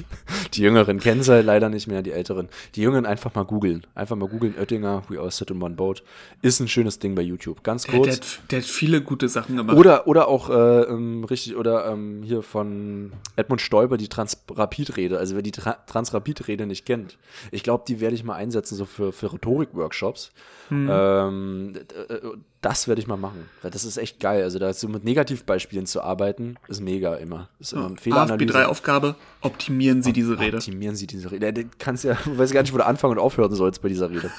[0.54, 2.48] die Jüngeren kennen sie leider nicht mehr, die Älteren.
[2.74, 3.86] Die Jüngeren einfach mal googeln.
[3.94, 6.02] Einfach mal googeln, Oettinger, We All Sit in One Boat.
[6.40, 7.62] Ist ein schönes Ding bei YouTube.
[7.62, 8.06] Ganz kurz.
[8.06, 9.76] Der, der, der hat viele gute Sachen gemacht.
[9.76, 15.18] Oder, oder auch äh, ähm, richtig, oder ähm, hier von Edmund Stoiber die Transrapid-Rede.
[15.18, 17.18] Also wer die Tra Transrapid-Rede nicht kennt.
[17.50, 20.32] Ich glaube, die werde ich mal einsetzen, so für, für Rhetorik-Workshops.
[20.72, 20.88] Hm.
[20.90, 21.72] Ähm,
[22.08, 22.18] äh,
[22.60, 24.42] das werde ich mal machen, das ist echt geil.
[24.42, 27.48] Also da so mit Negativbeispielen zu arbeiten, ist mega immer.
[27.58, 30.58] Ist immer ja, AFB3-Aufgabe, optimieren Sie diese Rede.
[30.58, 31.52] Optimieren Sie diese Rede.
[31.52, 34.10] Du kannst ja, du weißt gar nicht, wo du anfangen und aufhören sollst bei dieser
[34.10, 34.30] Rede.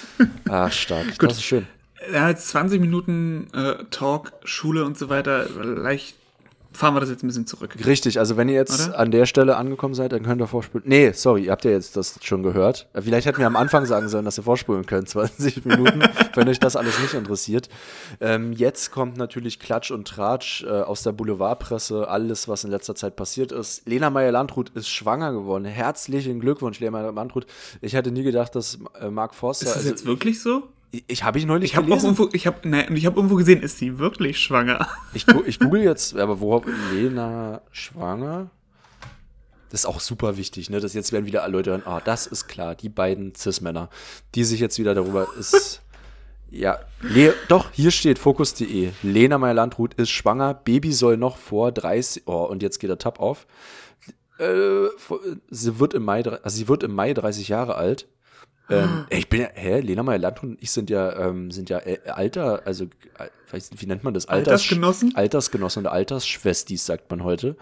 [0.48, 1.18] ah, stark.
[1.18, 1.30] Gut.
[1.30, 1.66] Das ist schön.
[2.12, 6.16] Ja, jetzt 20 Minuten äh, Talk, Schule und so weiter, leicht
[6.72, 7.76] fahren wir das jetzt ein bisschen zurück.
[7.84, 8.98] Richtig, also wenn ihr jetzt Oder?
[8.98, 10.86] an der Stelle angekommen seid, dann könnt ihr vorspulen.
[10.86, 12.88] Nee, sorry, ihr habt ja jetzt das schon gehört.
[12.94, 16.02] Vielleicht hätten wir am Anfang sagen sollen, dass ihr vorspulen könnt, 20 Minuten,
[16.34, 17.68] wenn euch das alles nicht interessiert.
[18.20, 22.94] Ähm, jetzt kommt natürlich Klatsch und Tratsch äh, aus der Boulevardpresse, alles, was in letzter
[22.94, 23.86] Zeit passiert ist.
[23.86, 25.64] Lena Meyer-Landrut ist schwanger geworden.
[25.64, 27.46] Herzlichen Glückwunsch, Lena Meyer-Landrut.
[27.80, 29.66] Ich hätte nie gedacht, dass äh, Mark Forster...
[29.66, 30.64] Ist das also, jetzt wirklich so?
[31.06, 32.14] Ich habe ich neulich ich hab gelesen.
[32.14, 34.86] Irgendwo, ich habe nein, ich hab irgendwo gesehen, ist sie wirklich schwanger?
[35.14, 38.50] Ich, ich google jetzt, aber wo Lena schwanger?
[39.70, 40.80] Das ist auch super wichtig, ne?
[40.80, 43.88] Dass jetzt werden wieder Leute hören, ah, das ist klar, die beiden Cis-Männer,
[44.34, 45.80] die sich jetzt wieder darüber ist.
[46.50, 48.90] Ja, Le doch, hier steht fokus.de.
[49.02, 52.24] Lena Meyer-Landrut ist schwanger, Baby soll noch vor 30.
[52.26, 53.46] Oh, und jetzt geht der Tab auf.
[54.38, 54.88] Äh,
[55.48, 58.06] sie wird im Mai, also sie wird im Mai 30 Jahre alt.
[58.72, 61.78] Ähm, ich bin ja, hä, Lena Meyer Landrut und ich sind ja, ähm, sind ja
[61.78, 64.26] äh, Alter, also äh, wie nennt man das?
[64.26, 65.14] Alters, Altersgenossen?
[65.14, 67.56] Altersgenossen oder Altersschwestis, sagt man heute.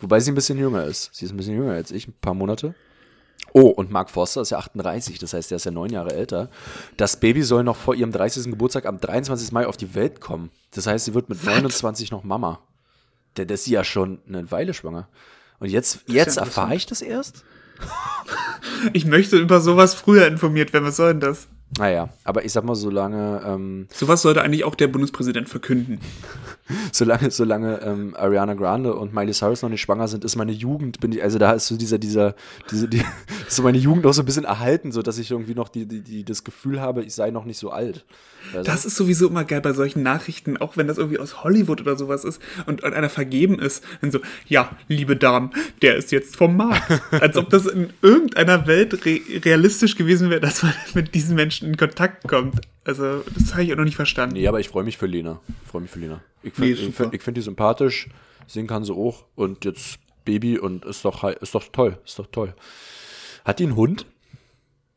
[0.00, 1.14] Wobei sie ein bisschen jünger ist.
[1.14, 2.74] Sie ist ein bisschen jünger als ich, ein paar Monate.
[3.52, 6.50] Oh, und Mark Forster ist ja 38, das heißt, er ist ja neun Jahre älter.
[6.96, 8.44] Das Baby soll noch vor ihrem 30.
[8.46, 9.52] Geburtstag am 23.
[9.52, 10.50] Mai auf die Welt kommen.
[10.72, 11.54] Das heißt, sie wird mit What?
[11.54, 12.60] 29 noch Mama.
[13.36, 15.08] Denn das ist ja schon eine Weile schwanger.
[15.60, 17.44] Und jetzt, jetzt erfahre ich das erst?
[18.92, 20.84] ich möchte über sowas früher informiert werden.
[20.84, 21.48] Was soll denn das?
[21.78, 23.42] Naja, aber ich sag mal, solange.
[23.44, 25.98] Ähm, sowas sollte eigentlich auch der Bundespräsident verkünden.
[26.92, 31.00] solange, solange ähm, Ariana Grande und Miley Cyrus noch nicht schwanger sind, ist meine Jugend,
[31.00, 32.34] bin ich, also da ist so dieser, dieser,
[32.70, 32.98] diese, die,
[33.46, 35.86] ist so meine Jugend auch so ein bisschen erhalten, so dass ich irgendwie noch die,
[35.86, 38.04] die, die, das Gefühl habe, ich sei noch nicht so alt.
[38.52, 38.64] Also.
[38.64, 41.96] Das ist sowieso immer geil bei solchen Nachrichten, auch wenn das irgendwie aus Hollywood oder
[41.96, 43.84] sowas ist und, und einer vergeben ist.
[44.00, 45.50] Dann so, ja, liebe Damen,
[45.82, 47.02] der ist jetzt vom Markt.
[47.10, 51.68] Als ob das in irgendeiner Welt re realistisch gewesen wäre, dass man mit diesen Menschen
[51.68, 52.60] in Kontakt kommt.
[52.84, 54.34] Also, das habe ich auch noch nicht verstanden.
[54.34, 55.40] Nee, aber ich freue mich für Lena.
[55.64, 56.20] Ich freue mich für Lena.
[56.42, 58.08] Ich finde nee, ich find, ich find die sympathisch,
[58.46, 62.26] singen kann sie auch und jetzt Baby und ist doch, ist doch toll, ist doch
[62.26, 62.54] toll.
[63.44, 64.06] Hat die einen Hund?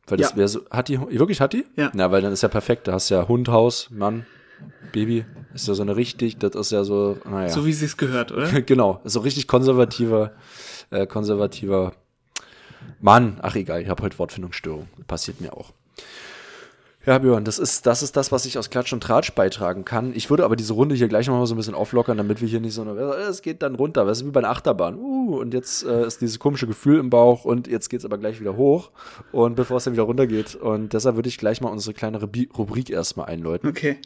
[0.06, 0.36] Weil das ja.
[0.36, 1.64] wäre so, hat die, wirklich hat die?
[1.76, 1.90] Ja.
[1.94, 4.26] Na, weil dann ist ja perfekt, da hast du ja Hund, Haus, Mann,
[4.92, 5.24] Baby.
[5.54, 7.48] Ist ja so eine richtig, das ist ja so, naja.
[7.50, 8.62] So wie sie es gehört, oder?
[8.62, 10.32] genau, so richtig konservativer,
[10.90, 11.94] äh, konservativer
[13.00, 13.38] Mann.
[13.42, 14.88] Ach egal, ich habe heute Wortfindungsstörung.
[15.06, 15.72] Passiert mir auch.
[17.08, 20.14] Ja, Björn, das ist, das ist das, was ich aus Klatsch und Tratsch beitragen kann.
[20.14, 22.60] Ich würde aber diese Runde hier gleich nochmal so ein bisschen auflockern, damit wir hier
[22.60, 24.98] nicht so eine, es geht dann runter, das ist wie bei einer Achterbahn.
[24.98, 28.18] Uh, und jetzt äh, ist dieses komische Gefühl im Bauch und jetzt geht es aber
[28.18, 28.90] gleich wieder hoch
[29.32, 30.54] und bevor es dann wieder runter geht.
[30.54, 33.70] Und deshalb würde ich gleich mal unsere kleine Rubrik erstmal einläuten.
[33.70, 33.96] Okay.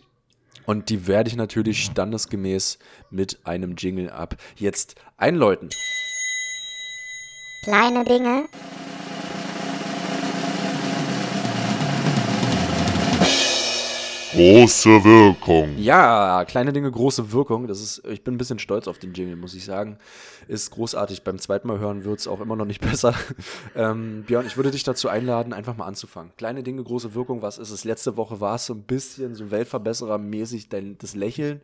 [0.66, 2.78] Und die werde ich natürlich standesgemäß
[3.10, 5.70] mit einem Jingle ab jetzt einläuten.
[7.64, 8.44] Kleine Dinge,
[14.32, 15.76] Große Wirkung.
[15.76, 17.66] Ja, kleine Dinge, große Wirkung.
[17.66, 19.98] Das ist, ich bin ein bisschen stolz auf den Jingle, muss ich sagen.
[20.48, 21.22] Ist großartig.
[21.22, 23.14] Beim zweiten Mal hören wird es auch immer noch nicht besser.
[23.76, 26.32] ähm, Björn, ich würde dich dazu einladen, einfach mal anzufangen.
[26.38, 27.42] Kleine Dinge, große Wirkung.
[27.42, 27.84] Was ist es?
[27.84, 31.60] Letzte Woche war es so ein bisschen so Weltverbesserer-mäßig dein, das Lächeln.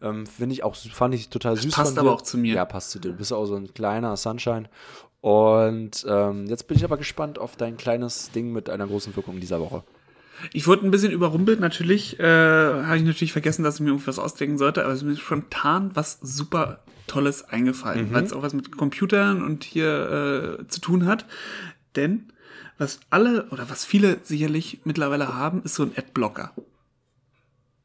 [0.00, 1.66] Ähm, Finde ich auch, fand ich total süß.
[1.66, 2.54] Das passt aber auch zu mir.
[2.54, 3.10] Ja, passt zu dir.
[3.10, 4.70] Du bist auch so ein kleiner Sunshine.
[5.20, 9.38] Und ähm, jetzt bin ich aber gespannt auf dein kleines Ding mit einer großen Wirkung
[9.40, 9.82] dieser Woche.
[10.52, 12.18] Ich wurde ein bisschen überrumpelt, natürlich.
[12.20, 15.16] Äh, Habe ich natürlich vergessen, dass ich mir irgendwas ausdenken sollte, aber es ist mir
[15.16, 18.14] spontan was super Tolles eingefallen, mhm.
[18.14, 21.26] weil es auch was mit Computern und hier äh, zu tun hat.
[21.94, 22.32] Denn
[22.78, 26.52] was alle oder was viele sicherlich mittlerweile haben, ist so ein Adblocker.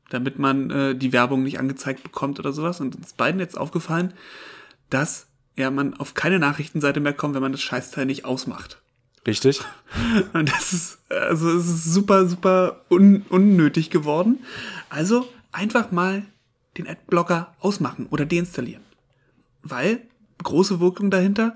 [0.10, 2.82] Damit man äh, die Werbung nicht angezeigt bekommt oder sowas.
[2.82, 4.14] Und uns beiden jetzt aufgefallen,
[4.90, 8.82] dass ja man auf keine Nachrichtenseite mehr kommt, wenn man das Scheißteil nicht ausmacht.
[9.26, 9.62] Richtig.
[10.34, 14.40] Und das ist, also es ist super, super un unnötig geworden.
[14.90, 16.24] Also einfach mal
[16.78, 18.84] den Adblocker ausmachen oder deinstallieren.
[19.62, 20.02] Weil,
[20.44, 21.56] große Wirkung dahinter,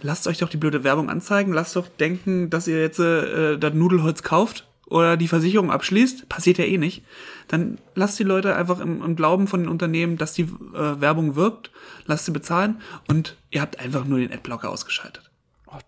[0.00, 3.74] lasst euch doch die blöde Werbung anzeigen, lasst doch denken, dass ihr jetzt äh, das
[3.74, 7.02] Nudelholz kauft oder die Versicherung abschließt, passiert ja eh nicht.
[7.48, 11.34] Dann lasst die Leute einfach im, im Glauben von den Unternehmen, dass die äh, Werbung
[11.34, 11.70] wirkt,
[12.06, 15.25] lasst sie bezahlen und ihr habt einfach nur den Adblocker ausgeschaltet.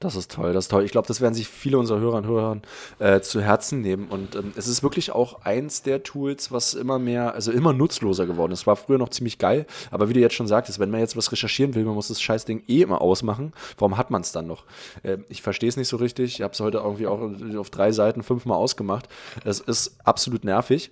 [0.00, 0.84] Das ist toll, das ist toll.
[0.84, 2.60] Ich glaube, das werden sich viele unserer Hörer und Hörer
[2.98, 4.08] äh, zu Herzen nehmen.
[4.08, 8.26] Und ähm, es ist wirklich auch eins der Tools, was immer mehr, also immer nutzloser
[8.26, 8.66] geworden ist.
[8.66, 11.32] War früher noch ziemlich geil, aber wie du jetzt schon sagtest, wenn man jetzt was
[11.32, 13.52] recherchieren will, man muss das Scheißding eh immer ausmachen.
[13.76, 14.64] Warum hat man es dann noch?
[15.02, 16.34] Äh, ich verstehe es nicht so richtig.
[16.34, 17.20] Ich habe es heute irgendwie auch
[17.58, 19.08] auf drei Seiten fünfmal ausgemacht.
[19.44, 20.90] Es ist absolut nervig.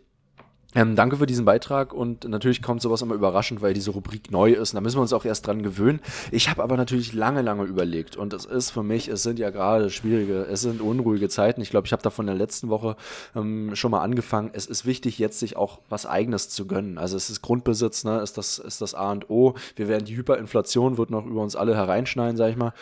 [0.77, 4.53] Ähm, danke für diesen Beitrag und natürlich kommt sowas immer überraschend, weil diese Rubrik neu
[4.53, 4.73] ist.
[4.73, 6.01] Und da müssen wir uns auch erst dran gewöhnen.
[6.31, 9.49] Ich habe aber natürlich lange, lange überlegt und es ist für mich, es sind ja
[9.49, 11.63] gerade schwierige, es sind unruhige Zeiten.
[11.63, 12.97] Ich glaube, ich habe davon in der letzten Woche
[13.35, 14.51] ähm, schon mal angefangen.
[14.53, 16.99] Es ist wichtig, jetzt sich auch was Eigenes zu gönnen.
[16.99, 19.55] Also es ist Grundbesitz, ne, ist das, ist das A und O.
[19.77, 22.75] Wir werden die Hyperinflation wird noch über uns alle hereinschneiden, sag ich mal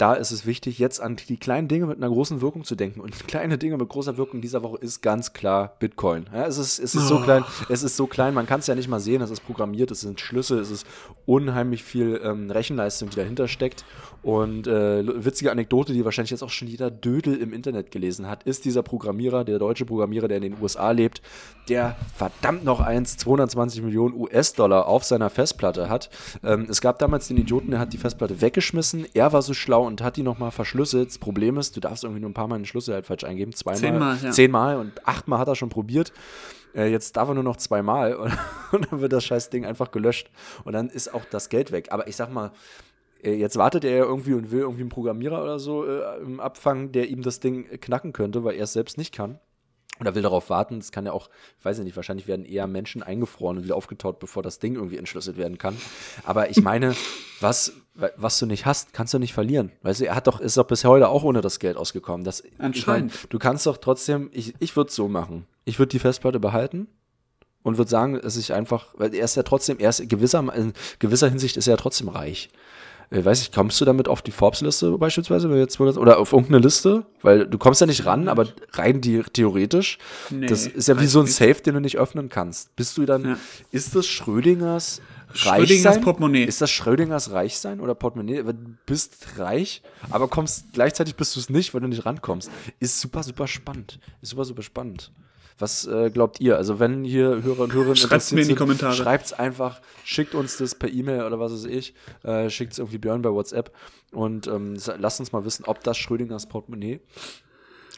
[0.00, 3.00] da ist es wichtig, jetzt an die kleinen Dinge mit einer großen Wirkung zu denken.
[3.00, 6.24] Und kleine Dinge mit großer Wirkung dieser Woche ist ganz klar Bitcoin.
[6.32, 7.16] Ja, es ist, es ist oh.
[7.16, 9.44] so klein, es ist so klein, man kann es ja nicht mal sehen, es ist
[9.44, 10.86] programmiert, es sind Schlüssel, es ist
[11.26, 13.84] unheimlich viel ähm, Rechenleistung, die dahinter steckt.
[14.22, 18.42] Und äh, witzige Anekdote, die wahrscheinlich jetzt auch schon jeder Dödel im Internet gelesen hat,
[18.42, 21.22] ist dieser Programmierer, der deutsche Programmierer, der in den USA lebt,
[21.70, 26.10] der verdammt noch eins 220 Millionen US-Dollar auf seiner Festplatte hat.
[26.44, 29.06] Ähm, es gab damals den Idioten, der hat die Festplatte weggeschmissen.
[29.14, 31.08] Er war so schlau und hat die nochmal verschlüsselt.
[31.08, 33.54] Das Problem ist, du darfst irgendwie nur ein paar Mal den Schlüssel halt falsch eingeben.
[33.54, 34.30] Zweimal, zehnmal, ja.
[34.32, 36.12] zehnmal und achtmal hat er schon probiert.
[36.74, 38.32] Äh, jetzt darf er nur noch zweimal und,
[38.72, 40.30] und dann wird das scheiß Ding einfach gelöscht.
[40.64, 41.88] Und dann ist auch das Geld weg.
[41.90, 42.52] Aber ich sag mal,
[43.22, 46.02] äh, Jetzt wartet er ja irgendwie und will irgendwie einen Programmierer oder so äh,
[46.38, 49.38] abfangen, der ihm das Ding knacken könnte, weil er es selbst nicht kann.
[50.00, 53.02] Oder will darauf warten, das kann ja auch, ich weiß nicht, wahrscheinlich werden eher Menschen
[53.02, 55.76] eingefroren und wieder aufgetaut, bevor das Ding irgendwie entschlüsselt werden kann.
[56.24, 56.94] Aber ich meine,
[57.40, 57.74] was,
[58.16, 59.72] was du nicht hast, kannst du nicht verlieren.
[59.82, 62.24] Weißt du, er hat doch, ist doch bis heute auch ohne das Geld ausgekommen.
[62.24, 63.12] Das, Anscheinend.
[63.12, 65.46] Ich mein, du kannst doch trotzdem, ich, ich würde es so machen.
[65.64, 66.88] Ich würde die Festplatte behalten
[67.62, 70.72] und würde sagen, dass ich einfach, weil er ist ja trotzdem, er ist gewisser, in
[70.98, 72.48] gewisser Hinsicht ist er ja trotzdem reich
[73.10, 77.04] äh, weiß ich, kommst du damit auf die Forbes-Liste beispielsweise jetzt, oder auf irgendeine Liste?
[77.22, 79.98] Weil du kommst ja nicht ran, aber rein die, theoretisch,
[80.30, 82.74] nee, das ist ja wie so ein Safe, den du nicht öffnen kannst.
[82.76, 83.36] Bist du dann, ja.
[83.70, 85.00] ist das Schrödingers
[85.32, 86.44] Schrödingers Portemonnaie.
[86.44, 88.42] Ist das Schrödingers Reichsein oder Portemonnaie?
[88.42, 88.52] Du
[88.86, 92.50] bist reich, aber kommst gleichzeitig bist du es nicht, weil du nicht rankommst.
[92.80, 94.00] Ist super, super spannend.
[94.22, 95.12] Ist super, super spannend.
[95.60, 96.56] Was äh, glaubt ihr?
[96.56, 98.94] Also wenn hier Hörer und Hörerinnen Schreibt's mir in die Kommentare.
[98.94, 101.94] schreibt's einfach, schickt uns das per E-Mail oder was weiß ich,
[102.24, 103.70] äh, schickt es irgendwie Björn bei WhatsApp
[104.10, 107.00] und ähm, lasst uns mal wissen, ob das Schrödingers Portemonnaie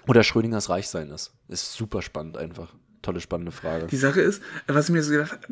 [0.08, 1.32] oder Schrödingers Reichsein ist.
[1.48, 2.74] Ist super spannend einfach.
[3.02, 3.86] Tolle, spannende Frage.
[3.86, 5.44] Die Sache ist, was ich mir so gedacht habe,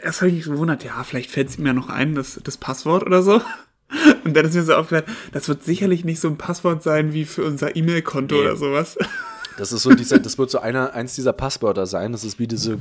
[0.00, 2.56] erst habe ich mich so gewundert, ja, vielleicht fällt es mir noch ein, das, das
[2.56, 3.40] Passwort oder so.
[4.24, 7.24] Und dann ist mir so aufgefallen, das wird sicherlich nicht so ein Passwort sein wie
[7.24, 8.40] für unser E-Mail-Konto Nee.
[8.40, 8.96] oder sowas.
[9.58, 12.12] Das ist so dieser, das wird so einer, eins dieser Passwörter sein.
[12.12, 12.78] Das ist wie diese,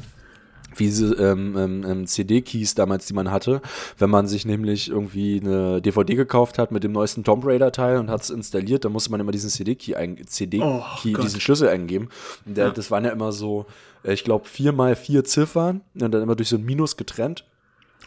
[0.76, 3.62] wie diese ähm, ähm, ähm, CD-Keys damals, die man hatte,
[3.98, 8.10] wenn man sich nämlich irgendwie eine DVD gekauft hat mit dem neuesten Tomb Raider-Teil und
[8.10, 9.94] hat es installiert, dann musste man immer diesen CD-Key,
[10.26, 12.10] CD Oh diesen Schlüssel eingeben.
[12.46, 12.72] Der, Ja.
[12.72, 13.66] das waren ja immer so,
[14.04, 17.46] äh, ich glaube, vier mal vier Ziffern und dann immer durch so ein Minus getrennt.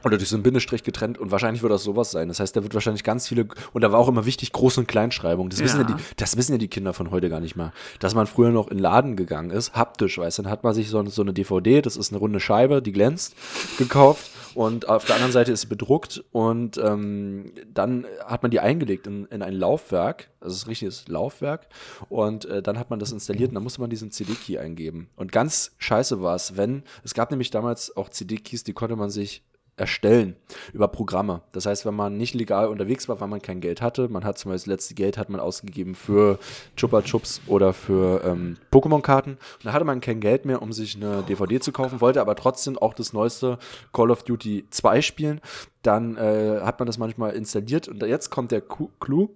[0.04, 2.28] Oder durch so einen Bindestrich getrennt und wahrscheinlich wird das sowas sein.
[2.28, 4.88] Das heißt, da wird wahrscheinlich ganz viele, und da war auch immer wichtig, Groß- und
[4.88, 5.48] Kleinschreibung.
[5.50, 5.96] Das, wissen ja Ja.
[5.96, 7.72] die, das wissen ja die Kinder von heute gar nicht mehr.
[7.98, 10.74] Dass man früher noch in den Laden gegangen ist, haptisch, weißt du, dann hat man
[10.74, 13.34] sich so, so eine DVD, das ist eine runde Scheibe, die glänzt,
[13.78, 18.60] gekauft und auf der anderen Seite ist sie bedruckt und ähm, dann hat man die
[18.60, 21.68] eingelegt in, in ein Laufwerk, also das ist ein richtiges Laufwerk
[22.08, 25.08] und äh, dann hat man das installiert und dann musste man diesen CD-Key eingeben.
[25.16, 29.10] Und ganz scheiße war es, wenn, es gab nämlich damals auch CD-Keys, die konnte man
[29.10, 29.42] sich
[29.78, 30.36] erstellen
[30.72, 31.42] über Programme.
[31.52, 34.38] Das heißt, wenn man nicht legal unterwegs war, weil man kein Geld hatte, man hat
[34.38, 36.38] zum Beispiel das letzte Geld hat man ausgegeben für
[36.76, 39.32] Chupa Chups oder für ähm, Pokémon-Karten.
[39.32, 42.34] Und da hatte man kein Geld mehr, um sich eine DVD zu kaufen, wollte aber
[42.34, 43.58] trotzdem auch das neueste
[43.92, 45.40] Call of Duty 2 spielen.
[45.82, 49.30] Dann äh, hat man das manchmal installiert und jetzt kommt der Clou,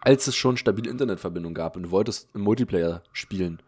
[0.00, 3.62] als es schon stabile Internetverbindung gab und du wolltest im Multiplayer spielen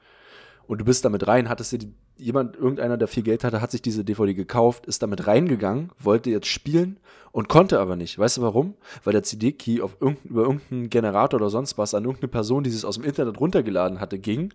[0.66, 3.70] und du bist damit rein, hattest dir die, jemand, irgendeiner, der viel Geld hatte, hat
[3.70, 6.98] sich diese DVD gekauft, ist damit reingegangen, wollte jetzt spielen
[7.32, 8.18] und konnte aber nicht.
[8.18, 8.74] Weißt du warum?
[9.04, 12.84] Weil der CD-Key irgendein, über irgendeinen Generator oder sonst was an irgendeine Person, die es
[12.84, 14.52] aus dem Internet runtergeladen hatte, ging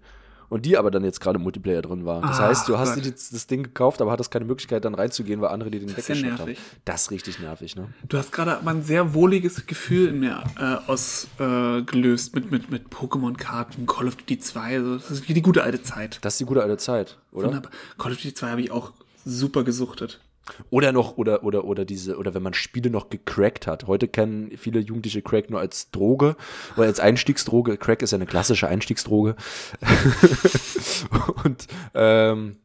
[0.49, 2.21] und die aber dann jetzt gerade im Multiplayer drin war.
[2.21, 3.05] Das Ach heißt, du hast Gott.
[3.05, 5.95] dir das, das Ding gekauft, aber hattest keine Möglichkeit dann reinzugehen, weil andere dir den
[5.95, 6.55] weggeschnappt haben.
[6.85, 7.87] Das ist richtig nervig, ne?
[8.07, 12.71] Du hast gerade aber ein sehr wohliges Gefühl in mir äh, ausgelöst äh, mit, mit,
[12.71, 14.75] mit Pokémon-Karten, Call of Duty 2.
[14.77, 16.19] Also das ist wie die gute alte Zeit.
[16.21, 17.47] Das ist die gute alte Zeit, oder?
[17.47, 17.71] Wunderbar.
[17.97, 18.93] Call of Duty 2 habe ich auch
[19.25, 20.21] super gesuchtet.
[20.69, 23.87] Oder noch, oder, oder, oder diese, oder wenn man Spiele noch gecrackt hat.
[23.87, 26.35] Heute kennen viele Jugendliche Crack nur als Droge
[26.75, 27.77] oder als Einstiegsdroge.
[27.77, 29.35] Crack ist ja eine klassische Einstiegsdroge.
[31.43, 32.57] Und ähm,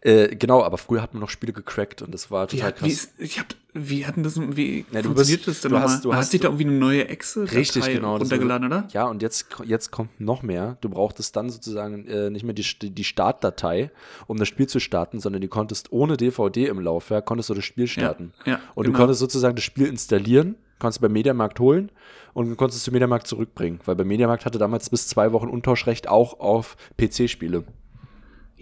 [0.00, 2.82] äh, genau, aber früher hat man noch Spiele gecrackt und das war Wie, total hat,
[2.82, 2.92] wie, krass.
[3.04, 6.04] ist, ich hab, wie hatten das, wie Ja, du funktioniert bist- das denn du hast-
[6.04, 8.16] du hast- hat sich da irgendwie eine neue Exe Richtig, genau.
[8.16, 8.88] runtergeladen, oder?
[8.92, 10.76] Ja, und jetzt, jetzt kommt noch mehr.
[10.80, 13.90] Du brauchtest dann sozusagen äh, nicht mehr die, die Startdatei,
[14.26, 17.64] um das Spiel zu starten, sondern du konntest ohne DVD im Laufwerk, konntest du das
[17.64, 18.32] Spiel starten.
[18.46, 18.92] ja, und genau.
[18.94, 21.90] du konntest sozusagen das Spiel installieren, konntest du beim Mediamarkt holen
[22.32, 23.80] und konntest es zum Mediamarkt zurückbringen.
[23.84, 27.64] Weil beim Mediamarkt hatte damals bis zwei Wochen Untauschrecht auch auf PC-Spiele.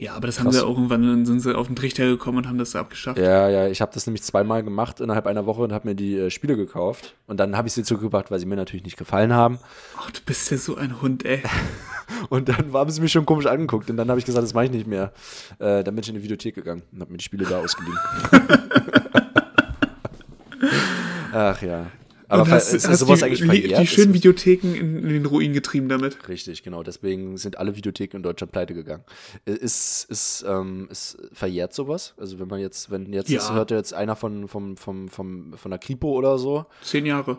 [0.00, 0.54] Ja, aber das haben Krass.
[0.54, 3.18] sie auch irgendwann, dann sind sie auf den Trichter gekommen und haben das abgeschafft.
[3.18, 6.16] Ja, ja, ich habe das nämlich zweimal gemacht innerhalb einer Woche und habe mir die
[6.16, 7.16] äh, Spiele gekauft.
[7.26, 9.58] Und dann habe ich sie zurückgebracht, weil sie mir natürlich nicht gefallen haben.
[9.98, 11.42] Ach, du bist ja so ein Hund, ey.
[12.28, 13.90] Und dann haben sie mich schon komisch angeguckt.
[13.90, 15.12] Und dann habe ich gesagt, das mache ich nicht mehr.
[15.58, 17.98] Äh, dann bin ich in die Videothek gegangen und habe mir die Spiele da ausgeliehen.
[21.32, 21.86] Ach ja.
[22.28, 23.80] Aber und hast, ist hast sowas die, eigentlich verjährt?
[23.82, 26.28] die schönen Videotheken in, in den Ruin getrieben damit.
[26.28, 26.82] Richtig, genau.
[26.82, 29.02] Deswegen sind alle Videotheken in Deutschland pleite gegangen.
[29.46, 32.14] Äh, Ist, ist, ähm, ist verjährt sowas?
[32.18, 33.54] Also wenn man jetzt, wenn jetzt Ja.
[33.54, 36.66] hört jetzt einer von, vom, vom, vom, von der Kripo oder so.
[36.82, 37.38] Zehn Jahre.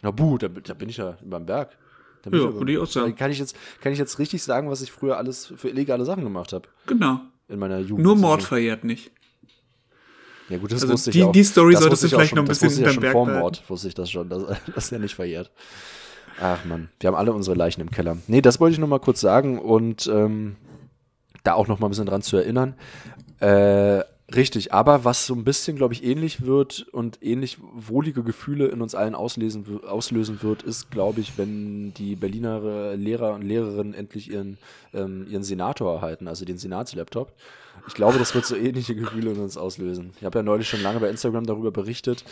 [0.00, 1.76] Na buh, da, da bin ich ja beim Berg.
[2.22, 3.14] Da Ja, ich würde ich auch sagen.
[3.16, 6.24] Kann ich, jetzt, kann ich jetzt richtig sagen, was ich früher alles für illegale Sachen
[6.24, 7.20] gemacht habe Genau.
[7.48, 8.04] in meiner Jugend?
[8.04, 9.10] Nur Mord verjährt nicht.
[10.48, 11.32] Ja gut, das Also wusste ich die- auch.
[11.32, 13.12] die Story Das solltest du ich auch vielleicht schon, noch ein bisschen ich schon Berg
[13.12, 13.40] vor behalten.
[13.42, 14.28] Mord, wusste ich das schon.
[14.28, 14.42] Das,
[14.74, 15.50] das ist ja nicht verjährt.
[16.40, 18.16] Ach man, wir haben alle unsere Leichen im Keller.
[18.26, 20.56] Nee, das wollte ich noch mal kurz sagen und ähm,
[21.44, 22.74] da auch noch mal ein bisschen dran zu erinnern.
[23.40, 24.02] Äh,
[24.34, 28.80] richtig, aber was so ein bisschen, glaube ich, ähnlich wird und ähnlich wohlige Gefühle in
[28.80, 34.30] uns allen auslesen, auslösen wird, ist, glaube ich, wenn die Berliner Lehrer und Lehrerinnen endlich
[34.30, 34.58] ihren,
[34.94, 37.32] ähm, ihren Senator erhalten, also den Senatslaptop.
[37.88, 40.12] Ich glaube, das wird so ähnliche Gefühle in uns auslösen.
[40.18, 42.24] Ich habe ja neulich schon lange bei Instagram darüber berichtet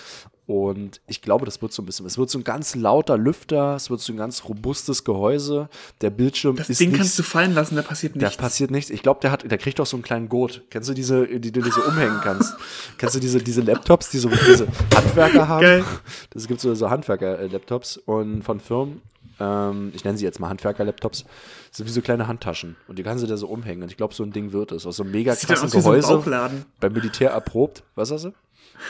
[0.46, 3.74] und ich glaube, das wird so ein bisschen, es wird so ein ganz lauter Lüfter,
[3.74, 5.68] es wird so ein ganz robustes Gehäuse,
[6.02, 8.36] der Bildschirm Das ist Ding kannst du fallen lassen, da passiert da nichts.
[8.36, 8.90] passiert nichts.
[8.90, 10.62] Ich glaube, der hat, der kriegt auch so einen kleinen Gurt.
[10.70, 12.54] Kennst du diese, die du dir so umhängen kannst?
[12.98, 15.62] Kennst du diese, diese Laptops, die so diese Handwerker haben?
[15.62, 15.84] Geil.
[16.30, 19.02] Das gibt so, so Handwerker-Laptops und von Firmen.
[19.40, 21.24] Ähm, ich nenne sie jetzt mal Handwerker-Laptops.
[21.68, 23.82] Das sind wie so kleine Handtaschen und die kannst du dir so umhängen.
[23.82, 24.86] Und ich glaube, so ein Ding wird es.
[24.86, 26.14] Aus so einem mega Sieht krassen aus wie so ein Gehäuse.
[26.14, 26.64] Bauchladen.
[26.78, 27.82] beim Militär erprobt.
[27.94, 28.32] Was hast du?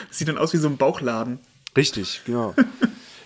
[0.09, 1.39] Das sieht dann aus wie so ein Bauchladen.
[1.75, 2.53] Richtig, genau.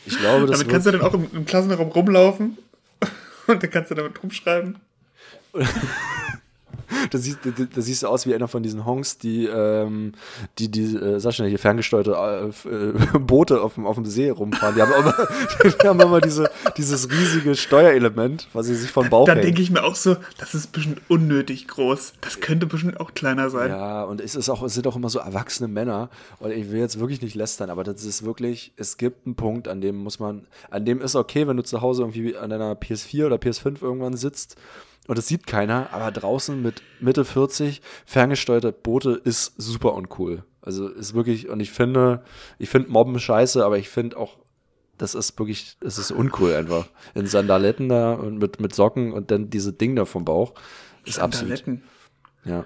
[0.05, 2.57] Ich glaube, das damit kannst du dann auch im, im Klassenraum rumlaufen
[3.47, 4.77] und dann kannst du damit rumschreiben.
[7.11, 10.13] da, siehst, da, da, siehst du aus wie einer von diesen Honks, die, ähm,
[10.59, 14.75] die, die, äh, sag schnell, hier ferngesteuerte äh, Boote auf dem, auf dem See rumfahren.
[14.75, 15.15] Die haben immer,
[15.83, 19.71] die haben immer diese, dieses riesige Steuerelement, was sie sich von Bauch Da denke ich
[19.71, 22.13] mir auch so, das ist ein bisschen unnötig groß.
[22.21, 23.69] Das könnte bestimmt auch kleiner sein.
[23.69, 26.09] Ja, und es ist auch, es sind auch immer so erwachsene Männer.
[26.39, 29.67] Und ich will jetzt wirklich nicht lästern, aber das ist wirklich, es gibt einen Punkt,
[29.67, 32.73] an dem muss man, an dem ist okay, wenn du zu Hause irgendwie an deiner
[32.73, 34.55] PS4 oder PS5 irgendwann sitzt
[35.07, 40.43] und es sieht keiner, aber draußen mit Mitte 40 ferngesteuerte Boote ist super uncool.
[40.61, 42.23] Also ist wirklich, und ich finde,
[42.57, 44.37] ich finde Mobben scheiße, aber ich finde auch,
[44.97, 46.87] das ist wirklich, es ist uncool einfach.
[47.13, 50.53] In Sandaletten da und mit, mit Socken und dann diese Ding da vom Bauch.
[51.03, 51.83] Ist Sandaletten.
[51.83, 52.65] absolut.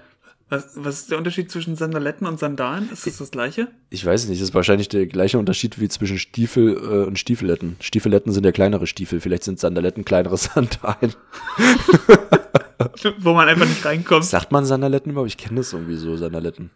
[0.50, 2.90] Was, was ist der Unterschied zwischen Sandaletten und Sandalen?
[2.92, 3.68] Ist das das gleiche?
[3.88, 7.76] Ich weiß nicht, das ist wahrscheinlich der gleiche Unterschied wie zwischen Stiefel äh, und Stiefeletten.
[7.78, 11.14] Stiefeletten sind ja kleinere Stiefel, vielleicht sind Sandaletten kleinere Sandalen.
[13.18, 14.24] Wo man einfach nicht reinkommt.
[14.24, 15.30] Sagt man Sandaletten überhaupt?
[15.30, 16.70] Ich kenne das irgendwie so, Sandaletten.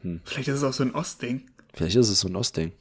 [0.00, 0.20] Hm.
[0.24, 1.42] Vielleicht ist es auch so ein Ostding.
[1.74, 2.72] Vielleicht ist es so ein Ostding.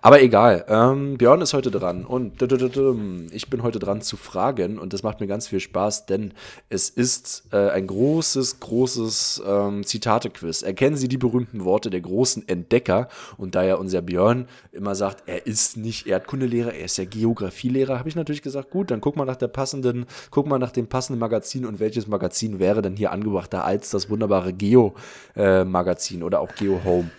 [0.00, 4.94] Aber egal, ähm, Björn ist heute dran und ich bin heute dran zu fragen und
[4.94, 6.32] das macht mir ganz viel Spaß, denn
[6.70, 10.62] es ist äh, ein großes, großes ähm, Zitate-Quiz.
[10.62, 15.24] Erkennen Sie die berühmten Worte der großen Entdecker und da ja unser Björn immer sagt,
[15.26, 19.16] er ist nicht Erdkundelehrer, er ist ja Geografielehrer, habe ich natürlich gesagt, gut, dann guck
[19.16, 22.96] mal nach der passenden, guck mal nach dem passenden Magazin und welches Magazin wäre denn
[22.96, 27.10] hier angebrachter als das wunderbare Geo-Magazin äh, oder auch Geo Home.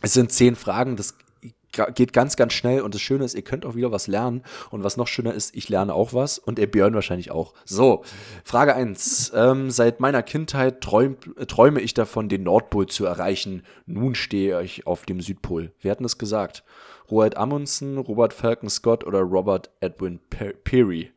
[0.00, 1.14] Es sind zehn Fragen, das
[1.86, 4.84] geht ganz, ganz schnell und das Schöne ist, ihr könnt auch wieder was lernen und
[4.84, 7.54] was noch schöner ist, ich lerne auch was und der Björn wahrscheinlich auch.
[7.64, 8.04] So,
[8.44, 9.32] Frage 1.
[9.34, 11.16] Ähm, seit meiner Kindheit träum,
[11.46, 13.62] träume ich davon, den Nordpol zu erreichen.
[13.86, 15.72] Nun stehe ich auf dem Südpol.
[15.80, 16.64] Wer hat das gesagt?
[17.10, 21.10] Robert Amundsen, Robert Falcon Scott oder Robert Edwin Peary?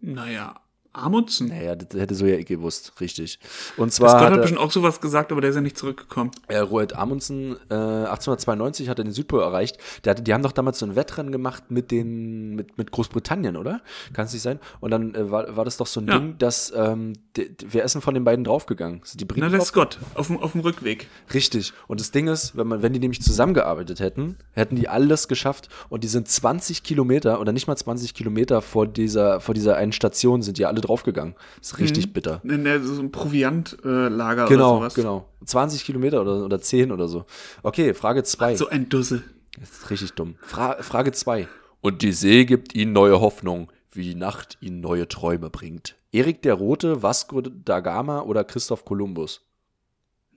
[0.00, 0.60] Naja,
[0.92, 1.48] Amundsen?
[1.48, 3.38] Naja, das hätte so ja ich gewusst, richtig.
[3.76, 4.10] Und zwar.
[4.10, 6.32] Scott hat, hat bestimmt auch sowas gesagt, aber der ist ja nicht zurückgekommen.
[6.48, 9.78] Äh, Roald Amundsen, äh, 1892 hat er den Südpol erreicht.
[10.04, 13.56] Der hatte, die haben doch damals so ein Wettrennen gemacht mit den, mit, mit Großbritannien,
[13.56, 13.82] oder?
[14.12, 14.58] Kann es nicht sein?
[14.80, 16.18] Und dann äh, war, war das doch so ein ja.
[16.18, 19.00] Ding, dass, ähm, de, wer ist denn von den beiden draufgegangen?
[19.04, 21.06] Sind die Briten Na, der Scott, auf dem, auf dem Rückweg.
[21.32, 21.72] Richtig.
[21.86, 25.68] Und das Ding ist, wenn man, wenn die nämlich zusammengearbeitet hätten, hätten die alles geschafft
[25.88, 29.92] und die sind 20 Kilometer oder nicht mal 20 Kilometer vor dieser, vor dieser einen
[29.92, 31.34] Station sind die alle alle draufgegangen.
[31.60, 32.12] Ist richtig mhm.
[32.12, 32.40] bitter.
[32.44, 34.94] In der, so ein Proviantlager genau, oder sowas.
[34.94, 37.24] Genau, 20 Kilometer oder, oder 10 oder so.
[37.62, 38.56] Okay, Frage 2.
[38.56, 39.22] So ein Dussel.
[39.58, 40.36] Das ist richtig dumm.
[40.40, 41.48] Fra Frage 2.
[41.80, 45.96] Und die See gibt ihnen neue Hoffnung, wie die Nacht ihnen neue Träume bringt.
[46.12, 49.42] Erik der Rote, Vasco da Gama oder Christoph Kolumbus?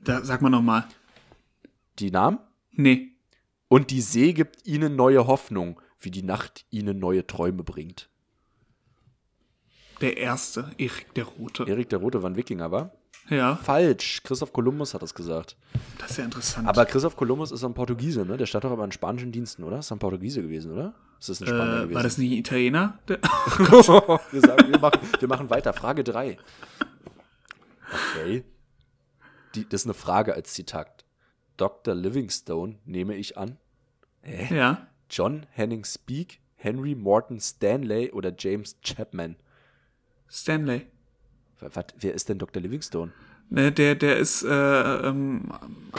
[0.03, 0.85] Da, sag mal nochmal.
[1.99, 2.39] Die Namen?
[2.71, 3.11] Nee.
[3.67, 8.09] Und die See gibt ihnen neue Hoffnung, wie die Nacht ihnen neue Träume bringt.
[10.03, 11.63] Der erste, Erik der Rote.
[11.63, 12.91] Erik der Rote war ein Wikinger, war?
[13.29, 13.55] Ja.
[13.55, 14.21] Falsch.
[14.23, 15.55] Christoph Kolumbus hat das gesagt.
[15.97, 16.67] Das ist ja interessant.
[16.67, 18.35] Aber Christoph Kolumbus ist ein Portugiese, ne?
[18.35, 19.79] Der stand doch aber in spanischen Diensten, oder?
[19.79, 20.93] Ist ein Portugiese gewesen, oder?
[21.21, 21.95] Ist das ein Spanier äh, gewesen?
[21.95, 22.99] War das nicht ein Italiener?
[23.07, 25.71] Oh wir, sagen, wir, machen, wir machen weiter.
[25.71, 26.37] Frage 3.
[28.17, 28.43] Okay.
[29.55, 31.05] Die, das ist eine Frage als Zitat.
[31.55, 31.95] Dr.
[31.95, 33.57] Livingstone, nehme ich an.
[34.21, 34.53] Hä?
[34.53, 34.87] Ja.
[35.09, 39.37] John Henning Speak, Henry Morton Stanley oder James Chapman?
[40.34, 40.88] Stanley.
[41.59, 42.61] Was, wer ist denn Dr.
[42.61, 43.11] Livingstone?
[43.49, 45.51] Ne, der, der ist äh, ähm,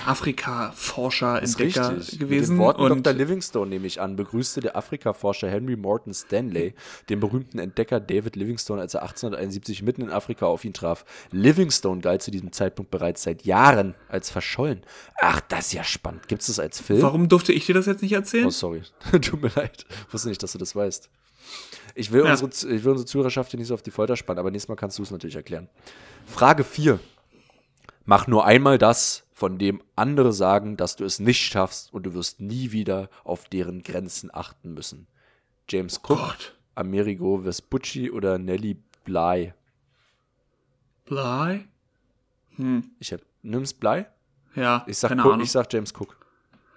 [0.07, 2.19] Afrika-Forscher, Entdecker richtig.
[2.19, 2.55] gewesen.
[2.55, 3.17] Mit den Worten und Dr.
[3.17, 6.75] Livingstone nehme ich an, begrüßte der Afrika-Forscher Henry Morton Stanley
[7.09, 11.05] den berühmten Entdecker David Livingstone, als er 1871 mitten in Afrika auf ihn traf.
[11.31, 14.83] Livingstone galt zu diesem Zeitpunkt bereits seit Jahren als verschollen.
[15.21, 16.27] Ach, das ist ja spannend.
[16.27, 17.03] Gibt es das als Film?
[17.03, 18.47] Warum durfte ich dir das jetzt nicht erzählen?
[18.47, 18.83] Oh, sorry.
[19.13, 19.87] Tut mir leid.
[20.09, 21.09] Ich wusste nicht, dass du das weißt.
[21.95, 22.33] Ich will, ja.
[22.33, 24.77] unsere, ich will unsere Zuhörerschaft hier nicht so auf die Folter spannen, aber nächstes Mal
[24.77, 25.69] kannst du es natürlich erklären.
[26.27, 26.99] Frage 4.
[28.05, 32.15] Mach nur einmal das, von dem andere sagen, dass du es nicht schaffst und du
[32.15, 35.07] wirst nie wieder auf deren Grenzen achten müssen.
[35.69, 36.57] James Cook, Gott.
[36.75, 39.55] Amerigo Vespucci oder Nelly Bly?
[41.05, 41.67] Bly?
[42.57, 42.91] Hm.
[42.99, 44.07] Ich hab, nimmst Bly?
[44.55, 45.45] Ja, ich sag, keine Cook, Ahnung.
[45.45, 46.17] ich sag James Cook.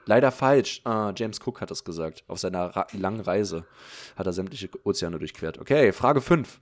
[0.08, 0.82] Leider falsch.
[0.86, 2.24] Ah, James Cook hat es gesagt.
[2.28, 3.66] Auf seiner langen Reise
[4.16, 5.60] hat er sämtliche Ozeane durchquert.
[5.60, 6.60] Okay, Frage 5.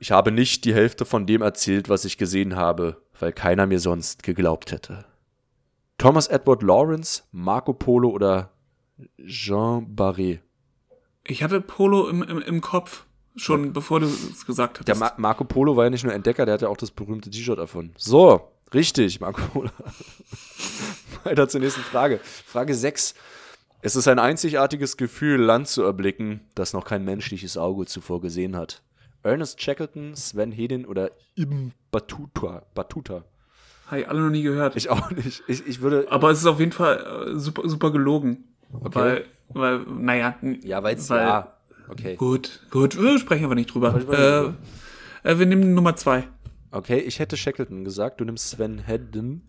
[0.00, 3.78] Ich habe nicht die Hälfte von dem erzählt, was ich gesehen habe, weil keiner mir
[3.78, 5.04] sonst geglaubt hätte.
[5.98, 8.50] Thomas Edward Lawrence, Marco Polo oder
[9.24, 10.40] Jean Barré?
[11.24, 13.04] Ich hatte Polo im, im, im Kopf,
[13.36, 13.70] schon ja.
[13.72, 14.88] bevor du es gesagt hast.
[14.88, 17.30] Der Ma Marco Polo war ja nicht nur Entdecker, der hat ja auch das berühmte
[17.30, 17.92] T-Shirt erfunden.
[17.98, 19.70] So, richtig, Marco Polo.
[21.24, 22.20] Weiter zur nächsten Frage.
[22.22, 23.14] Frage 6.
[23.82, 28.56] Es ist ein einzigartiges Gefühl, Land zu erblicken, das noch kein menschliches Auge zuvor gesehen
[28.56, 28.82] hat.
[29.22, 32.62] Ernest Shackleton, Sven Hedin oder Ibn Battuta.
[32.74, 33.24] Battuta.
[33.96, 34.76] Ich alle noch nie gehört.
[34.76, 35.42] Ich auch nicht.
[35.48, 36.06] Ich, ich würde.
[36.10, 38.44] Aber es ist auf jeden Fall äh, super, super gelogen.
[38.72, 38.94] Okay.
[38.94, 40.36] Weil, weil, naja.
[40.62, 41.56] Ja, weil's weil, ja.
[41.88, 42.14] Okay.
[42.14, 44.54] Gut, gut, wir sprechen aber nicht drüber.
[45.24, 46.28] Äh, äh, wir nehmen Nummer zwei.
[46.70, 49.42] Okay, ich hätte Shackleton gesagt, du nimmst Sven Hedden.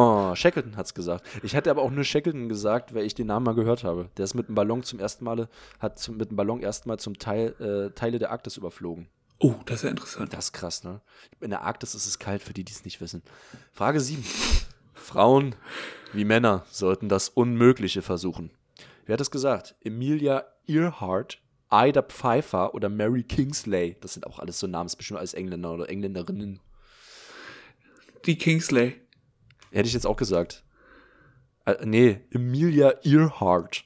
[0.00, 1.26] Oh, Shackleton hat's gesagt.
[1.42, 4.10] Ich hätte aber auch nur Shackleton gesagt, weil ich den Namen mal gehört habe.
[4.16, 5.48] Der ist mit dem Ballon zum ersten Mal,
[5.80, 9.08] hat zum, mit dem Ballon erstmal zum Teil äh, Teile der Arktis überflogen.
[9.40, 10.32] Oh, das ist ja interessant.
[10.32, 11.00] Das ist krass, ne?
[11.40, 13.24] In der Arktis ist es kalt, für die, die es nicht wissen.
[13.72, 14.22] Frage 7.
[14.94, 15.56] Frauen
[16.12, 18.52] wie Männer sollten das Unmögliche versuchen.
[19.04, 19.74] Wer hat es gesagt?
[19.82, 21.42] Emilia Earhart,
[21.72, 23.96] Ida Pfeiffer oder Mary Kingsley?
[24.00, 26.60] Das sind auch alles so Namen, das ist bestimmt alles Engländer oder Engländerinnen.
[28.26, 29.00] Die Kingsley.
[29.70, 30.64] Hätte ich jetzt auch gesagt.
[31.64, 33.84] Äh, nee, Emilia Earhart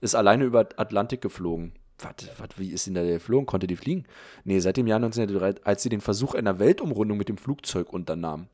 [0.00, 1.72] ist alleine über Atlantik geflogen.
[1.98, 3.46] Warte, warte, wie ist sie denn da geflogen?
[3.46, 4.04] Konnte die fliegen?
[4.44, 8.48] Nee, seit dem Jahr 1903, als sie den Versuch einer Weltumrundung mit dem Flugzeug unternahm.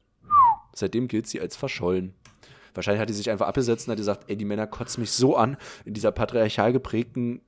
[0.74, 2.14] Seitdem gilt sie als verschollen.
[2.74, 5.36] Wahrscheinlich hat die sich einfach abgesetzt und hat gesagt, ey, die Männer kotzen mich so
[5.36, 7.42] an in dieser patriarchal geprägten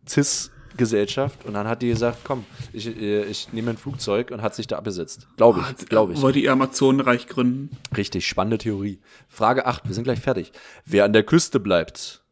[0.74, 1.44] Cis-Gesellschaft.
[1.44, 4.66] Und dann hat die gesagt, komm, ich, äh, ich nehme ein Flugzeug und hat sich
[4.66, 5.26] da abgesetzt.
[5.36, 6.20] Glaube ich, glaube ich.
[6.20, 7.76] Wollte ihr Amazonenreich gründen.
[7.96, 9.00] Richtig, spannende Theorie.
[9.28, 10.52] Frage 8, wir sind gleich fertig.
[10.84, 12.22] Wer an der Küste bleibt,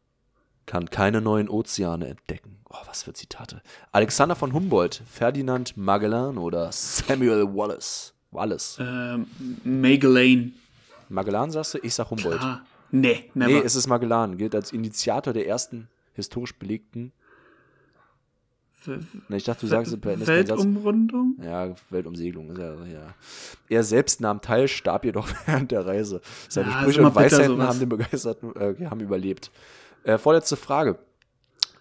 [0.65, 2.59] kann keine neuen Ozeane entdecken.
[2.69, 3.61] Oh, was für Zitate.
[3.91, 8.13] Alexander von Humboldt, Ferdinand Magellan oder Samuel Wallace.
[8.31, 8.77] Wallace.
[8.79, 9.27] Ähm,
[9.63, 10.53] Magellan.
[11.09, 11.79] Magellan sagst du?
[11.83, 12.41] Ich sag Humboldt.
[12.41, 13.51] Ah, nee, never.
[13.51, 14.37] nee, es ist Magellan.
[14.37, 17.11] Gilt als Initiator der ersten historisch belegten.
[19.27, 19.91] Na, ich dachte, du sagst.
[20.03, 21.37] Weltumrundung?
[21.41, 23.15] Ja, Weltumsegelung ist ja, ja.
[23.69, 26.21] Er selbst nahm teil, starb jedoch während der Reise.
[26.49, 29.51] Seine Ja, Sprüche immer und Weisheiten haben den Begeisterten äh, haben überlebt.
[30.03, 30.99] Äh, vorletzte Frage.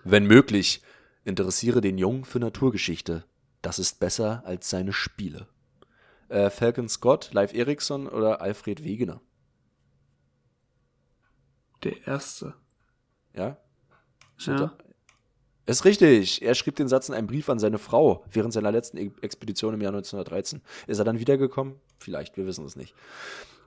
[0.05, 0.83] Wenn möglich,
[1.25, 3.25] interessiere den Jungen für Naturgeschichte.
[3.63, 5.47] Das ist besser als seine Spiele.
[6.29, 9.21] Äh, Falcon Scott, Live Eriksson oder Alfred Wegener?
[11.85, 12.55] Der erste.
[13.35, 13.57] Ja?
[14.37, 14.67] Stimmt Ja.
[14.67, 14.85] da?
[15.65, 16.43] Ist richtig.
[16.43, 19.81] Er schrieb den Satz in einem Brief an seine Frau während seiner letzten Expedition im
[19.81, 20.61] Jahr 1913.
[20.87, 21.77] Ist er dann wiedergekommen?
[21.99, 22.95] Vielleicht, wir wissen es nicht.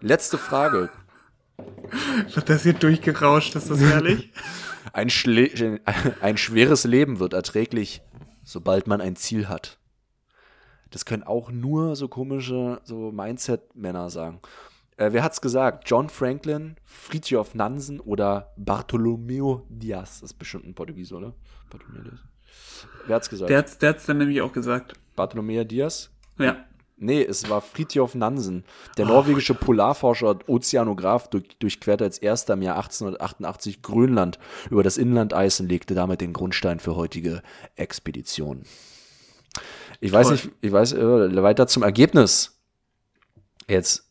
[0.02, 0.90] Letzte Frage.
[2.34, 3.56] Wird das hier durchgerauscht?
[3.56, 4.32] Ist das herrlich?
[4.94, 5.80] Ein, Schle
[6.22, 8.02] ein schweres Leben wird erträglich,
[8.44, 9.80] sobald man ein Ziel hat.
[10.92, 14.40] Das können auch nur so komische, so Mindset-Männer sagen.
[14.98, 15.90] Äh, wer hat's gesagt?
[15.90, 20.22] John Franklin, Fridtjof Nansen oder Bartolomeo Diaz?
[20.22, 21.34] Das ist bestimmt ein Portugies, oder?
[21.70, 22.20] Bartolomeo Diaz.
[23.08, 23.50] Wer hat's gesagt?
[23.50, 24.94] der hat's, der hat's dann nämlich auch gesagt.
[25.16, 26.12] Bartolomeo Diaz?
[26.38, 26.66] Ja.
[26.98, 28.64] Nee, es war Fridtjof Nansen.
[28.98, 34.40] Der norwegische Polarforscher und Ozeanograph durch, durchquerte als erster im Jahr 1888 Grönland
[34.70, 37.42] über das Inlandeis und legte damit den Grundstein für heutige
[37.76, 38.64] Expeditionen.
[40.00, 40.36] Ich weiß Toll.
[40.36, 42.62] nicht, ich weiß, äh, weiter zum Ergebnis.
[43.68, 44.05] Jetzt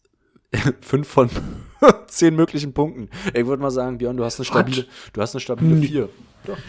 [0.80, 1.30] fünf von
[2.08, 3.08] zehn möglichen Punkten.
[3.34, 6.08] Ich würde mal sagen, Björn, du hast eine stabile, du hast eine stabile vier.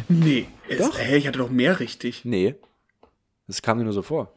[0.08, 0.48] Nee.
[0.78, 0.98] Doch.
[0.98, 2.24] Hä, ich hatte doch mehr richtig.
[2.24, 2.56] Nee.
[3.48, 4.32] Das kam mir nur so vor.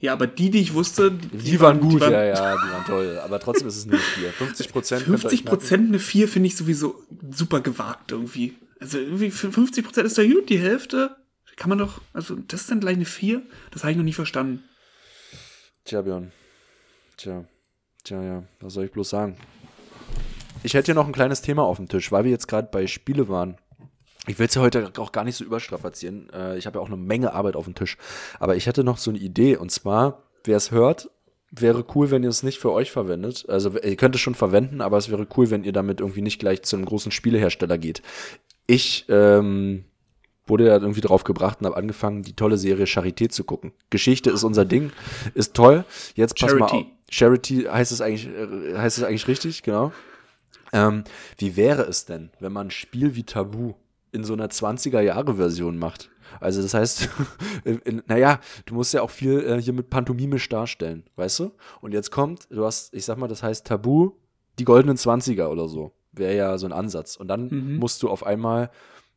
[0.00, 3.18] Ja, aber die, die ich wusste, Die, waren gut, waren- ja, ja, die waren toll.
[3.18, 4.30] Aber trotzdem ist es nur vier.
[4.32, 5.02] 50 Prozent.
[5.02, 8.54] 50 Prozent eine 4 finde ich sowieso super gewagt irgendwie.
[8.80, 11.16] Also irgendwie für 50 Prozent ist ja gut, die Hälfte
[11.56, 13.42] kann man doch, also das ist dann gleich eine 4?
[13.72, 14.62] Das habe ich noch nie verstanden.
[15.84, 16.30] Tja, Björn.
[17.16, 17.44] Tja.
[18.04, 18.42] Tja, ja.
[18.60, 19.36] Was soll ich bloß sagen?
[20.62, 22.86] Ich hätte hier noch ein kleines Thema auf dem Tisch, weil wir jetzt gerade bei
[22.86, 23.56] Spiele waren.
[24.26, 26.28] Ich will es ja heute auch gar nicht so überstrapazieren.
[26.30, 27.96] Äh, Ich habe ja auch eine Menge Arbeit auf dem Tisch.
[28.40, 29.56] Aber ich hätte noch so eine Idee.
[29.56, 31.10] Und zwar, wer es hört,
[31.50, 33.46] wäre cool, wenn ihr es nicht für euch verwendet.
[33.48, 36.38] Also ihr könnt es schon verwenden, aber es wäre cool, wenn ihr damit irgendwie nicht
[36.38, 38.02] gleich zu einem großen Spielehersteller geht.
[38.66, 39.84] Ich ähm,
[40.46, 43.72] wurde ja irgendwie drauf gebracht und habe angefangen, die tolle Serie Charité zu gucken.
[43.88, 44.92] Geschichte ist unser Ding,
[45.34, 45.84] ist toll.
[46.16, 46.86] Jetzt pass mal auf.
[47.10, 47.64] Charity.
[47.64, 49.92] Heißt es eigentlich, äh, heißt es eigentlich richtig, genau.
[50.72, 51.04] Ähm,
[51.38, 53.74] wie wäre es denn, wenn man ein Spiel wie Tabu
[54.12, 56.10] in so einer 20er-Jahre-Version macht?
[56.40, 57.08] Also das heißt,
[57.64, 61.52] in, in, naja, du musst ja auch viel äh, hier mit pantomimisch darstellen, weißt du?
[61.80, 64.12] Und jetzt kommt, du hast, ich sag mal, das heißt Tabu,
[64.58, 65.92] die goldenen 20er oder so.
[66.12, 67.16] Wäre ja so ein Ansatz.
[67.16, 68.70] Und dann musst du auf einmal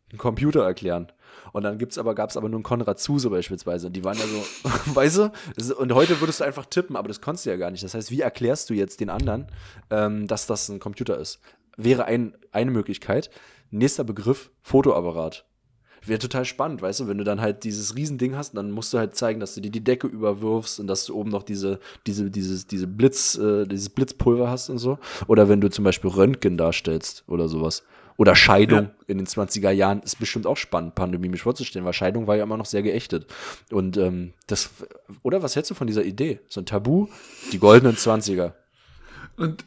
[0.10, 1.12] einen Computer erklären.
[1.54, 3.88] Und dann aber, gab's aber nur einen Konrad Zuse beispielsweise.
[3.88, 5.32] Und die waren ja so, weißt du?
[5.58, 7.84] Es- Und heute würdest du einfach tippen, aber das konntest du ja gar nicht.
[7.84, 9.48] Das heißt, wie erklärst du jetzt den anderen,
[9.90, 11.40] ähm, dass das ein Computer ist?
[11.78, 13.30] Wäre ein, eine Möglichkeit.
[13.70, 15.46] Nächster Begriff, Fotoapparat.
[16.04, 18.98] Wäre total spannend, weißt du, wenn du dann halt dieses Riesending hast, dann musst du
[18.98, 22.32] halt zeigen, dass du dir die Decke überwirfst und dass du oben noch diese, diese,
[22.32, 24.98] dieses, diese Blitz, äh, dieses Blitzpulver hast und so.
[25.28, 27.84] Oder wenn du zum Beispiel Röntgen darstellst oder sowas.
[28.18, 28.92] Oder Scheidung ja.
[29.08, 32.58] in den 20er Jahren ist bestimmt auch spannend, pandemisch vorzustellen, weil Scheidung war ja immer
[32.58, 33.26] noch sehr geächtet.
[33.72, 34.70] Und ähm, das,
[35.24, 36.40] oder was hältst du von dieser Idee?
[36.50, 37.08] So ein Tabu,
[37.52, 38.54] die goldenen 20er.
[39.38, 39.66] Und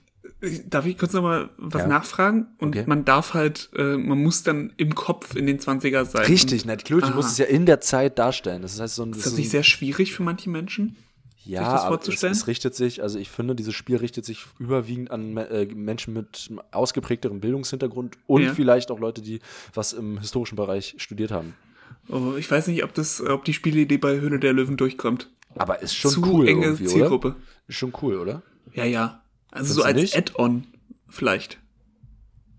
[0.67, 1.89] Darf ich kurz nochmal was ja.
[1.89, 2.49] nachfragen?
[2.59, 2.85] Und okay.
[2.87, 6.27] man darf halt, äh, man muss dann im Kopf in den 20er sein.
[6.27, 8.63] Richtig, na, klar, du musst es ja in der Zeit darstellen.
[8.63, 10.97] Das heißt, so ein, ist das nicht sehr schwierig für manche Menschen?
[11.45, 15.37] Ja, aber es, es, richtet sich, also ich finde, dieses Spiel richtet sich überwiegend an
[15.37, 18.55] äh, Menschen mit ausgeprägterem Bildungshintergrund und ja.
[18.55, 19.41] vielleicht auch Leute, die
[19.75, 21.55] was im historischen Bereich studiert haben.
[22.09, 25.31] Oh, ich weiß nicht, ob das, ob die Spielidee bei Höhle der Löwen durchkommt.
[25.57, 27.29] Aber ist schon Zu cool enge Zielgruppe.
[27.29, 27.37] Oder?
[27.69, 28.43] Ist schon cool, oder?
[28.73, 29.23] Ja, ja.
[29.51, 30.67] Also Findest so als Add-on
[31.09, 31.59] vielleicht.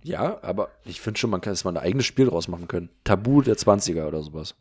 [0.04, 2.90] Ja, aber ich finde schon, man kann jetzt mal ein eigenes Spiel draus machen können.
[3.04, 4.56] Tabu der 20er oder sowas.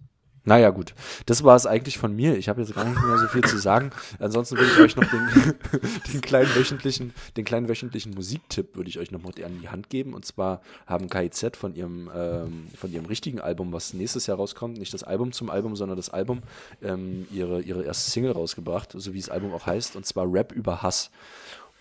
[0.46, 0.94] Naja, gut.
[1.24, 2.36] Das war es eigentlich von mir.
[2.36, 3.90] Ich habe jetzt gar nicht mehr so viel zu sagen.
[4.18, 5.54] Ansonsten würde ich euch noch den,
[6.12, 9.88] den, kleinen wöchentlichen, den kleinen wöchentlichen Musiktipp würde ich euch noch mal an die Hand
[9.88, 10.12] geben.
[10.12, 14.76] Und zwar haben KIZ von ihrem, ähm, von ihrem richtigen Album, was nächstes Jahr rauskommt,
[14.76, 16.42] nicht das Album zum Album, sondern das Album,
[16.82, 20.52] ähm, ihre, ihre erste Single rausgebracht, so wie das Album auch heißt, und zwar Rap
[20.52, 21.10] über Hass.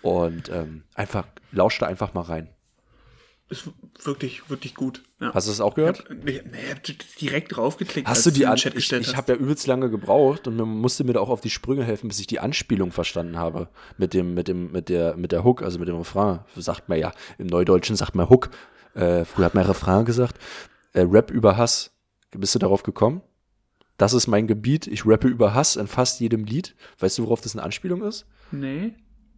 [0.02, 2.50] Und ähm, einfach, lauscht da einfach mal rein.
[3.54, 3.70] Ist
[4.02, 5.04] wirklich, wirklich gut.
[5.22, 5.32] Ja.
[5.32, 6.00] Hast du das auch gehört?
[6.00, 6.42] Ich habe nee,
[6.72, 6.82] hab
[7.22, 8.08] direkt draufgeklickt.
[8.08, 11.14] Hast du die an Ich, ich habe ja übelst lange gebraucht und man musste mir
[11.14, 13.70] da auch auf die Sprünge helfen, bis ich die Anspielung verstanden habe.
[14.00, 16.40] Mit dem, mit dem, mit der, mit der Hook, also mit dem Refrain.
[16.56, 18.50] Sagt man ja, im Neudeutschen sagt man Hook.
[18.96, 20.40] Äh, früher hat man Refrain gesagt.
[20.94, 21.92] Äh, Rap über Hass.
[22.32, 23.22] Bist du darauf gekommen?
[23.98, 24.88] Das ist mein Gebiet.
[24.88, 26.76] Ich rappe über Hass in fast jedem Lied.
[26.98, 28.26] Weißt du, worauf das eine Anspielung ist?
[28.50, 28.96] Nee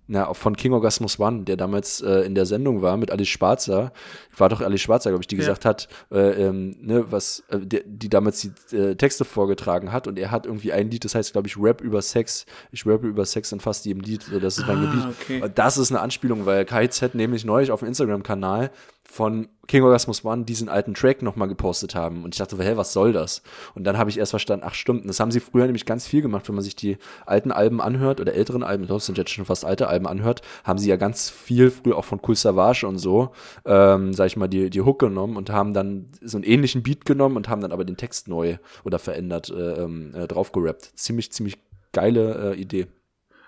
[0.07, 3.91] na, von King Orgasmus One, der damals äh, in der Sendung war mit Alice Schwarzer,
[4.37, 5.39] war doch Alice Schwarzer, glaube ich, die ja.
[5.39, 10.07] gesagt hat, äh, ähm, ne, was, äh, die, die damals die äh, Texte vorgetragen hat
[10.07, 12.45] und er hat irgendwie ein Lied, das heißt, glaube ich, Rap über Sex.
[12.71, 15.15] Ich rappe über Sex in fast jedem Lied, das ist mein ah, Gebiet.
[15.21, 15.51] Okay.
[15.55, 18.71] Das ist eine Anspielung, weil KZ nämlich neulich auf dem Instagram-Kanal
[19.15, 22.25] von King Orgasmus One diesen alten Track nochmal gepostet haben.
[22.25, 23.43] Und ich dachte, hä, was soll das?
[23.73, 26.21] Und dann habe ich erst verstanden, ach stimmt, das haben sie früher nämlich ganz viel
[26.21, 29.45] gemacht, wenn man sich die alten Alben anhört oder älteren Alben, das sind jetzt schon
[29.45, 32.97] fast alte Alben anhört, haben sie ja ganz viel früher auch von Cool Savage und
[32.97, 33.31] so,
[33.63, 37.05] ähm, sag ich mal, die, die Hook genommen und haben dann so einen ähnlichen Beat
[37.05, 40.91] genommen und haben dann aber den Text neu oder verändert äh, ähm, äh, drauf gerappt.
[40.95, 41.57] Ziemlich, ziemlich
[41.93, 42.87] geile äh, Idee.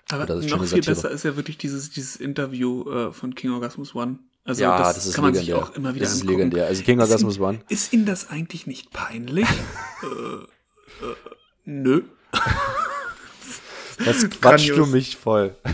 [0.09, 4.19] Aber noch viel besser ist ja wirklich dieses, dieses Interview äh, von King Orgasmus One
[4.47, 5.55] also ja, das, das ist kann man legendär.
[5.55, 6.37] sich auch immer wieder Das ist angucken.
[6.39, 6.67] legendär.
[6.67, 7.59] Also King Orgasmus One.
[7.69, 9.45] Ist Ihnen das eigentlich nicht peinlich?
[10.03, 10.05] äh,
[11.05, 11.15] äh,
[11.65, 12.01] nö.
[14.03, 15.55] Das quatscht du mich voll.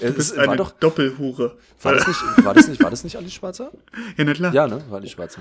[0.00, 1.56] Du bist es, eine war doch, Doppelhure.
[1.80, 3.72] War das, nicht, war, das nicht, war das nicht Alice Schwarzer?
[4.18, 4.52] Ja, na klar.
[4.52, 4.84] Ja, ne?
[4.90, 5.40] War Alice Schwarzer.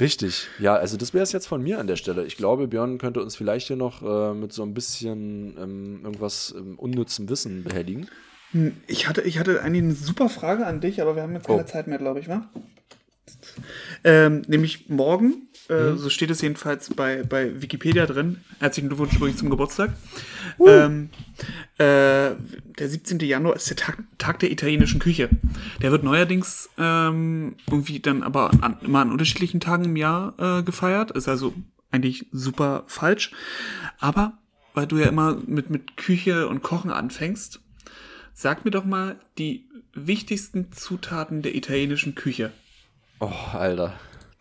[0.00, 0.48] Richtig.
[0.58, 2.24] Ja, also das wäre es jetzt von mir an der Stelle.
[2.26, 6.54] Ich glaube, Björn könnte uns vielleicht hier noch äh, mit so ein bisschen ähm, irgendwas
[6.58, 8.08] ähm, unnützem Wissen behelligen.
[8.52, 11.46] Hm, ich hatte, ich hatte eigentlich eine super Frage an dich, aber wir haben jetzt
[11.46, 11.66] keine oh.
[11.66, 12.48] Zeit mehr, glaube ich, wa?
[14.04, 15.98] Ähm, nämlich morgen, äh, mhm.
[15.98, 18.44] so steht es jedenfalls bei, bei Wikipedia drin.
[18.60, 19.92] Herzlichen Glückwunsch übrigens zum Geburtstag.
[20.58, 20.68] Uh.
[20.68, 21.10] Ähm,
[21.78, 22.34] äh,
[22.78, 23.18] der 17.
[23.20, 25.28] Januar ist der Tag, Tag, der italienischen Küche.
[25.82, 30.62] Der wird neuerdings ähm, irgendwie dann aber an, immer an unterschiedlichen Tagen im Jahr äh,
[30.62, 31.10] gefeiert.
[31.10, 31.52] Ist also
[31.90, 33.32] eigentlich super falsch.
[33.98, 34.38] Aber
[34.74, 37.60] weil du ja immer mit, mit Küche und Kochen anfängst,
[38.38, 42.52] Sag mir doch mal die wichtigsten Zutaten der italienischen Küche.
[43.18, 43.94] Oh, Alter.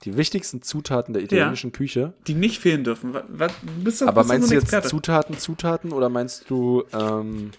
[0.04, 2.14] Die wichtigsten Zutaten der italienischen ja, Küche.
[2.28, 3.14] Die nicht fehlen dürfen.
[3.14, 7.52] Was, bist du, Aber bist meinst du jetzt Zutaten, Zutaten oder meinst du ähm,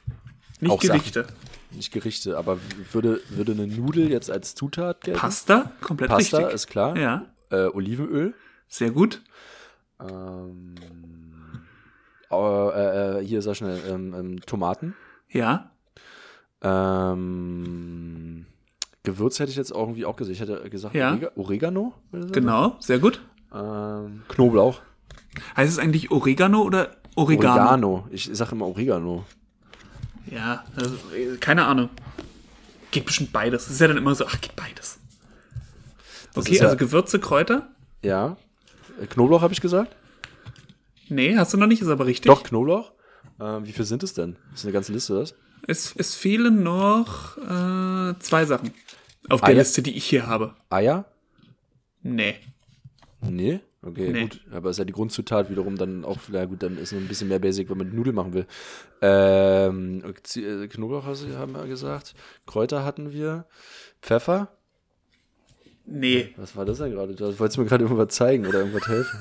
[0.60, 1.22] nicht Gerichte?
[1.22, 1.36] Sachen?
[1.70, 2.58] Nicht Gerichte, aber
[2.92, 5.18] würde, würde eine Nudel jetzt als Zutat gelten?
[5.18, 6.54] Pasta, komplett Pasta, richtig.
[6.54, 6.98] ist klar.
[6.98, 7.24] Ja.
[7.48, 8.34] Äh, Olivenöl.
[8.68, 9.22] Sehr gut.
[9.98, 10.74] Ähm,
[12.30, 14.94] äh, äh, hier sag schnell, ähm, ähm, Tomaten.
[15.30, 15.70] Ja.
[16.62, 18.46] Ähm,
[19.02, 20.34] Gewürz hätte ich jetzt irgendwie auch gesehen.
[20.34, 21.18] Ich hätte gesagt ja.
[21.36, 21.94] Oregano.
[22.12, 23.20] Genau, sehr gut.
[23.54, 24.80] Ähm, Knoblauch.
[25.56, 27.60] Heißt es eigentlich Oregano oder Oregano?
[27.60, 28.08] Oregano.
[28.10, 29.24] Ich sage immer Oregano.
[30.30, 30.96] Ja, also,
[31.40, 31.90] keine Ahnung.
[32.90, 33.64] Geht bestimmt beides.
[33.64, 34.98] Das ist ja dann immer so, ach, geht beides.
[36.34, 37.68] okay, also ja, Gewürze, Kräuter?
[38.02, 38.36] Ja.
[39.10, 39.94] Knoblauch habe ich gesagt?
[41.08, 42.26] Nee, hast du noch nicht, ist aber richtig.
[42.26, 42.92] Doch, Knoblauch.
[43.38, 44.36] Ähm, wie viel sind es denn?
[44.50, 45.34] Das ist eine ganze Liste, das?
[45.66, 48.72] Es, es fehlen noch äh, zwei Sachen
[49.28, 49.56] auf der Eier?
[49.56, 50.54] Liste, die ich hier habe.
[50.70, 51.06] Eier?
[52.02, 52.36] Nee.
[53.20, 53.60] Nee?
[53.82, 54.22] Okay, nee.
[54.22, 54.40] gut.
[54.52, 57.28] Aber ist ja die Grundzutat wiederum dann auch, ja gut, dann ist noch ein bisschen
[57.28, 58.46] mehr basic, wenn man Nudeln machen will.
[59.00, 62.14] Ähm, äh, Knoblauch haben wir gesagt.
[62.46, 63.46] Kräuter hatten wir.
[64.02, 64.48] Pfeffer?
[65.84, 66.34] Nee.
[66.36, 67.14] Was war das denn gerade?
[67.14, 69.20] Du wolltest mir gerade irgendwas zeigen oder irgendwas helfen.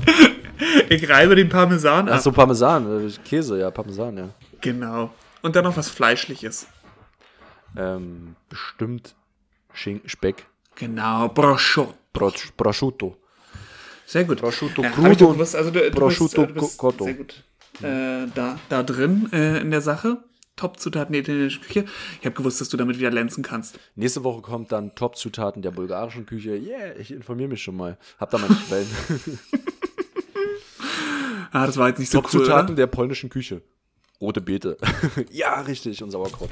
[0.88, 2.16] ich reibe den Parmesan ab.
[2.16, 3.08] Ach so, Parmesan.
[3.08, 4.28] Äh, Käse, ja, Parmesan, ja.
[4.62, 5.10] Genau.
[5.42, 6.66] Und dann noch was Fleischliches.
[7.76, 9.14] Ähm, bestimmt
[9.72, 10.46] Schinken, Speck.
[10.76, 11.94] Genau, Prosciutto.
[12.56, 13.16] Prosciutto.
[14.06, 14.40] Sehr gut.
[14.40, 15.56] Prosciutto ja, crudo gewusst.
[15.56, 17.04] Also du, du Prosciutto äh, du bist cotto.
[17.04, 17.42] sehr gut
[17.80, 20.18] äh, da, da drin äh, in der Sache.
[20.56, 21.86] Top-Zutaten der italienischen Küche.
[22.20, 23.78] Ich habe gewusst, dass du damit wieder glänzen kannst.
[23.96, 26.50] Nächste Woche kommt dann Top-Zutaten der bulgarischen Küche.
[26.50, 27.98] Yeah, ich informiere mich schon mal.
[28.20, 28.88] Hab da meine Quellen.
[31.54, 32.76] Ah, das war jetzt nicht so cool, Top-Zutaten oder?
[32.76, 33.60] der polnischen Küche.
[34.22, 34.76] Rote Beete.
[35.32, 36.02] ja, richtig.
[36.02, 36.48] Und Sauerkraut.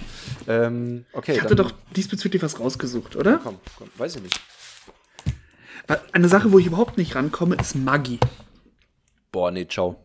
[0.48, 1.34] Ähm, okay.
[1.34, 3.38] Ich hatte doch diesbezüglich was rausgesucht, oder?
[3.42, 4.40] Komm, komm, weiß ich nicht.
[6.12, 8.18] Eine Sache, wo ich überhaupt nicht rankomme, ist Maggi.
[9.32, 9.96] Boah, nee, ciao.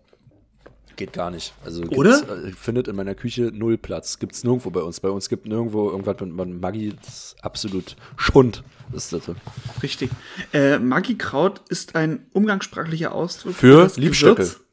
[0.96, 1.54] Geht gar nicht.
[1.66, 2.46] Also Oder?
[2.46, 4.18] äh, findet in meiner Küche null Platz.
[4.20, 5.00] Gibt's nirgendwo bei uns.
[5.02, 6.94] Bei uns gibt nirgendwo irgendwas mit Maggi.
[7.04, 8.64] Das ist absolut Schund.
[8.94, 9.24] Ist das.
[9.84, 10.10] Richtig.
[10.54, 14.46] Äh, Maggi-Kraut ist ein umgangssprachlicher Ausdruck Für das Liebstöckel.
[14.46, 14.65] Gewürz.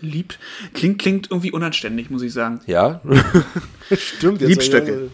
[0.00, 0.34] Lieb.
[0.74, 2.60] Klingt, klingt irgendwie unanständig, muss ich sagen.
[2.66, 3.00] Ja?
[3.96, 4.40] Stimmt.
[4.40, 5.10] Liebstöcke.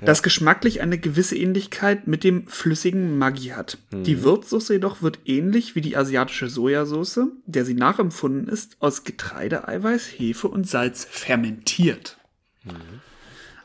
[0.00, 3.78] Das geschmacklich eine gewisse Ähnlichkeit mit dem flüssigen Maggi hat.
[3.92, 10.06] Die Würzsoße jedoch wird ähnlich wie die asiatische Sojasauce, der sie nachempfunden ist, aus Getreideeiweiß,
[10.06, 12.16] Hefe und Salz fermentiert.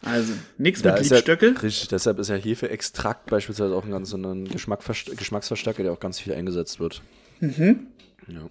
[0.01, 1.57] Also, nichts mit ist ja, Liebstöckel.
[1.57, 4.81] richtig, deshalb ist ja Hefeextrakt beispielsweise auch ein ganz so ein Geschmack,
[5.15, 7.01] Geschmacksverstärker, der auch ganz viel eingesetzt wird.
[7.39, 7.87] Mhm.
[8.27, 8.49] Ja.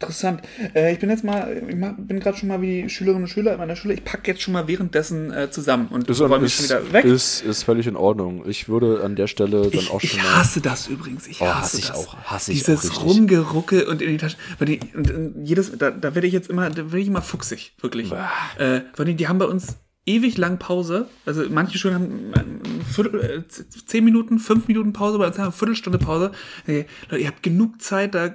[0.00, 0.40] Interessant.
[0.74, 3.28] Äh, ich bin jetzt mal, ich mach- bin gerade schon mal wie die Schülerinnen und
[3.28, 3.92] Schüler in meiner Schule.
[3.94, 7.04] Ich packe jetzt schon mal währenddessen äh, zusammen und Ist, räume mich schon wieder weg.
[7.04, 8.44] ist, ist völlig in Ordnung.
[8.48, 10.36] Ich würde an der Stelle dann ich, auch schon ich mal.
[10.38, 11.26] hasse das übrigens.
[11.26, 11.96] Ich Oh, hasse, hasse ich das.
[12.08, 12.16] auch.
[12.16, 13.04] Hasse ich Dieses auch.
[13.04, 14.38] Rumgerucke und in die Tasche.
[14.58, 17.20] Weil die, und, und jedes, da, da werde ich jetzt immer, da werde ich immer
[17.22, 18.10] fuchsig, wirklich.
[18.56, 19.76] Äh, weil die, die haben bei uns
[20.06, 21.08] ewig lang Pause.
[21.26, 25.48] Also manche Schulen haben Viertel, äh, zehn Minuten, fünf Minuten Pause, bei uns haben wir
[25.48, 26.32] eine Viertelstunde Pause.
[26.64, 28.34] Hey, Leute, ihr habt genug Zeit, da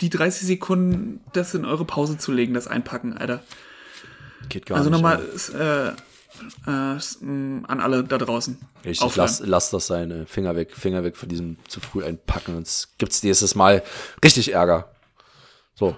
[0.00, 3.42] die 30 Sekunden das in eure Pause zu legen, das Einpacken, Alter.
[4.48, 4.96] Geht gar Also nicht.
[5.00, 5.20] nochmal
[5.54, 5.58] ey.
[5.58, 5.92] äh,
[6.70, 8.58] äh, s- m, an alle da draußen.
[8.84, 10.10] Richtig, lass, lass das sein.
[10.10, 10.26] ey.
[10.26, 12.54] Finger weg, Finger weg von diesem zu früh einpacken.
[12.54, 13.82] Sonst gibt's nächstes Mal
[14.22, 14.92] richtig Ärger.
[15.74, 15.96] So.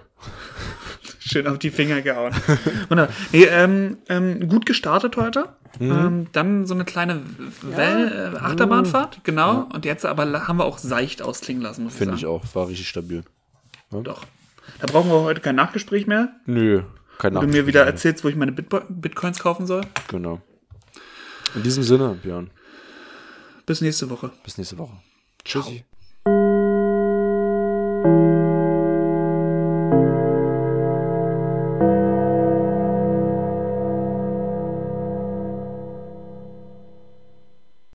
[1.30, 2.32] Schön auf die Finger gehauen.
[2.88, 3.14] Wunderbar.
[3.32, 5.48] Nee, ähm, ähm, gut gestartet heute.
[5.78, 5.90] Mhm.
[5.90, 7.22] Ähm, dann so eine kleine
[7.62, 9.68] Well äh, Achterbahnfahrt, genau.
[9.72, 12.42] Und jetzt aber haben wir auch seicht ausklingen lassen, muss Finde ich auch.
[12.54, 13.22] War richtig stabil.
[13.90, 14.24] Doch.
[14.80, 16.30] Da brauchen wir heute kein Nachgespräch mehr.
[16.46, 16.82] Nö.
[17.18, 17.86] Kein Du mir Nachgespräch wieder mehr.
[17.92, 19.82] erzählst, wo ich meine Bitbo Bitcoins kaufen soll.
[20.08, 20.40] Genau.
[21.54, 22.50] In diesem Sinne, Björn.
[23.66, 24.30] Bis nächste Woche.
[24.44, 24.92] Bis nächste Woche.
[25.44, 25.84] Tschüssi.
[26.24, 28.37] Ciao.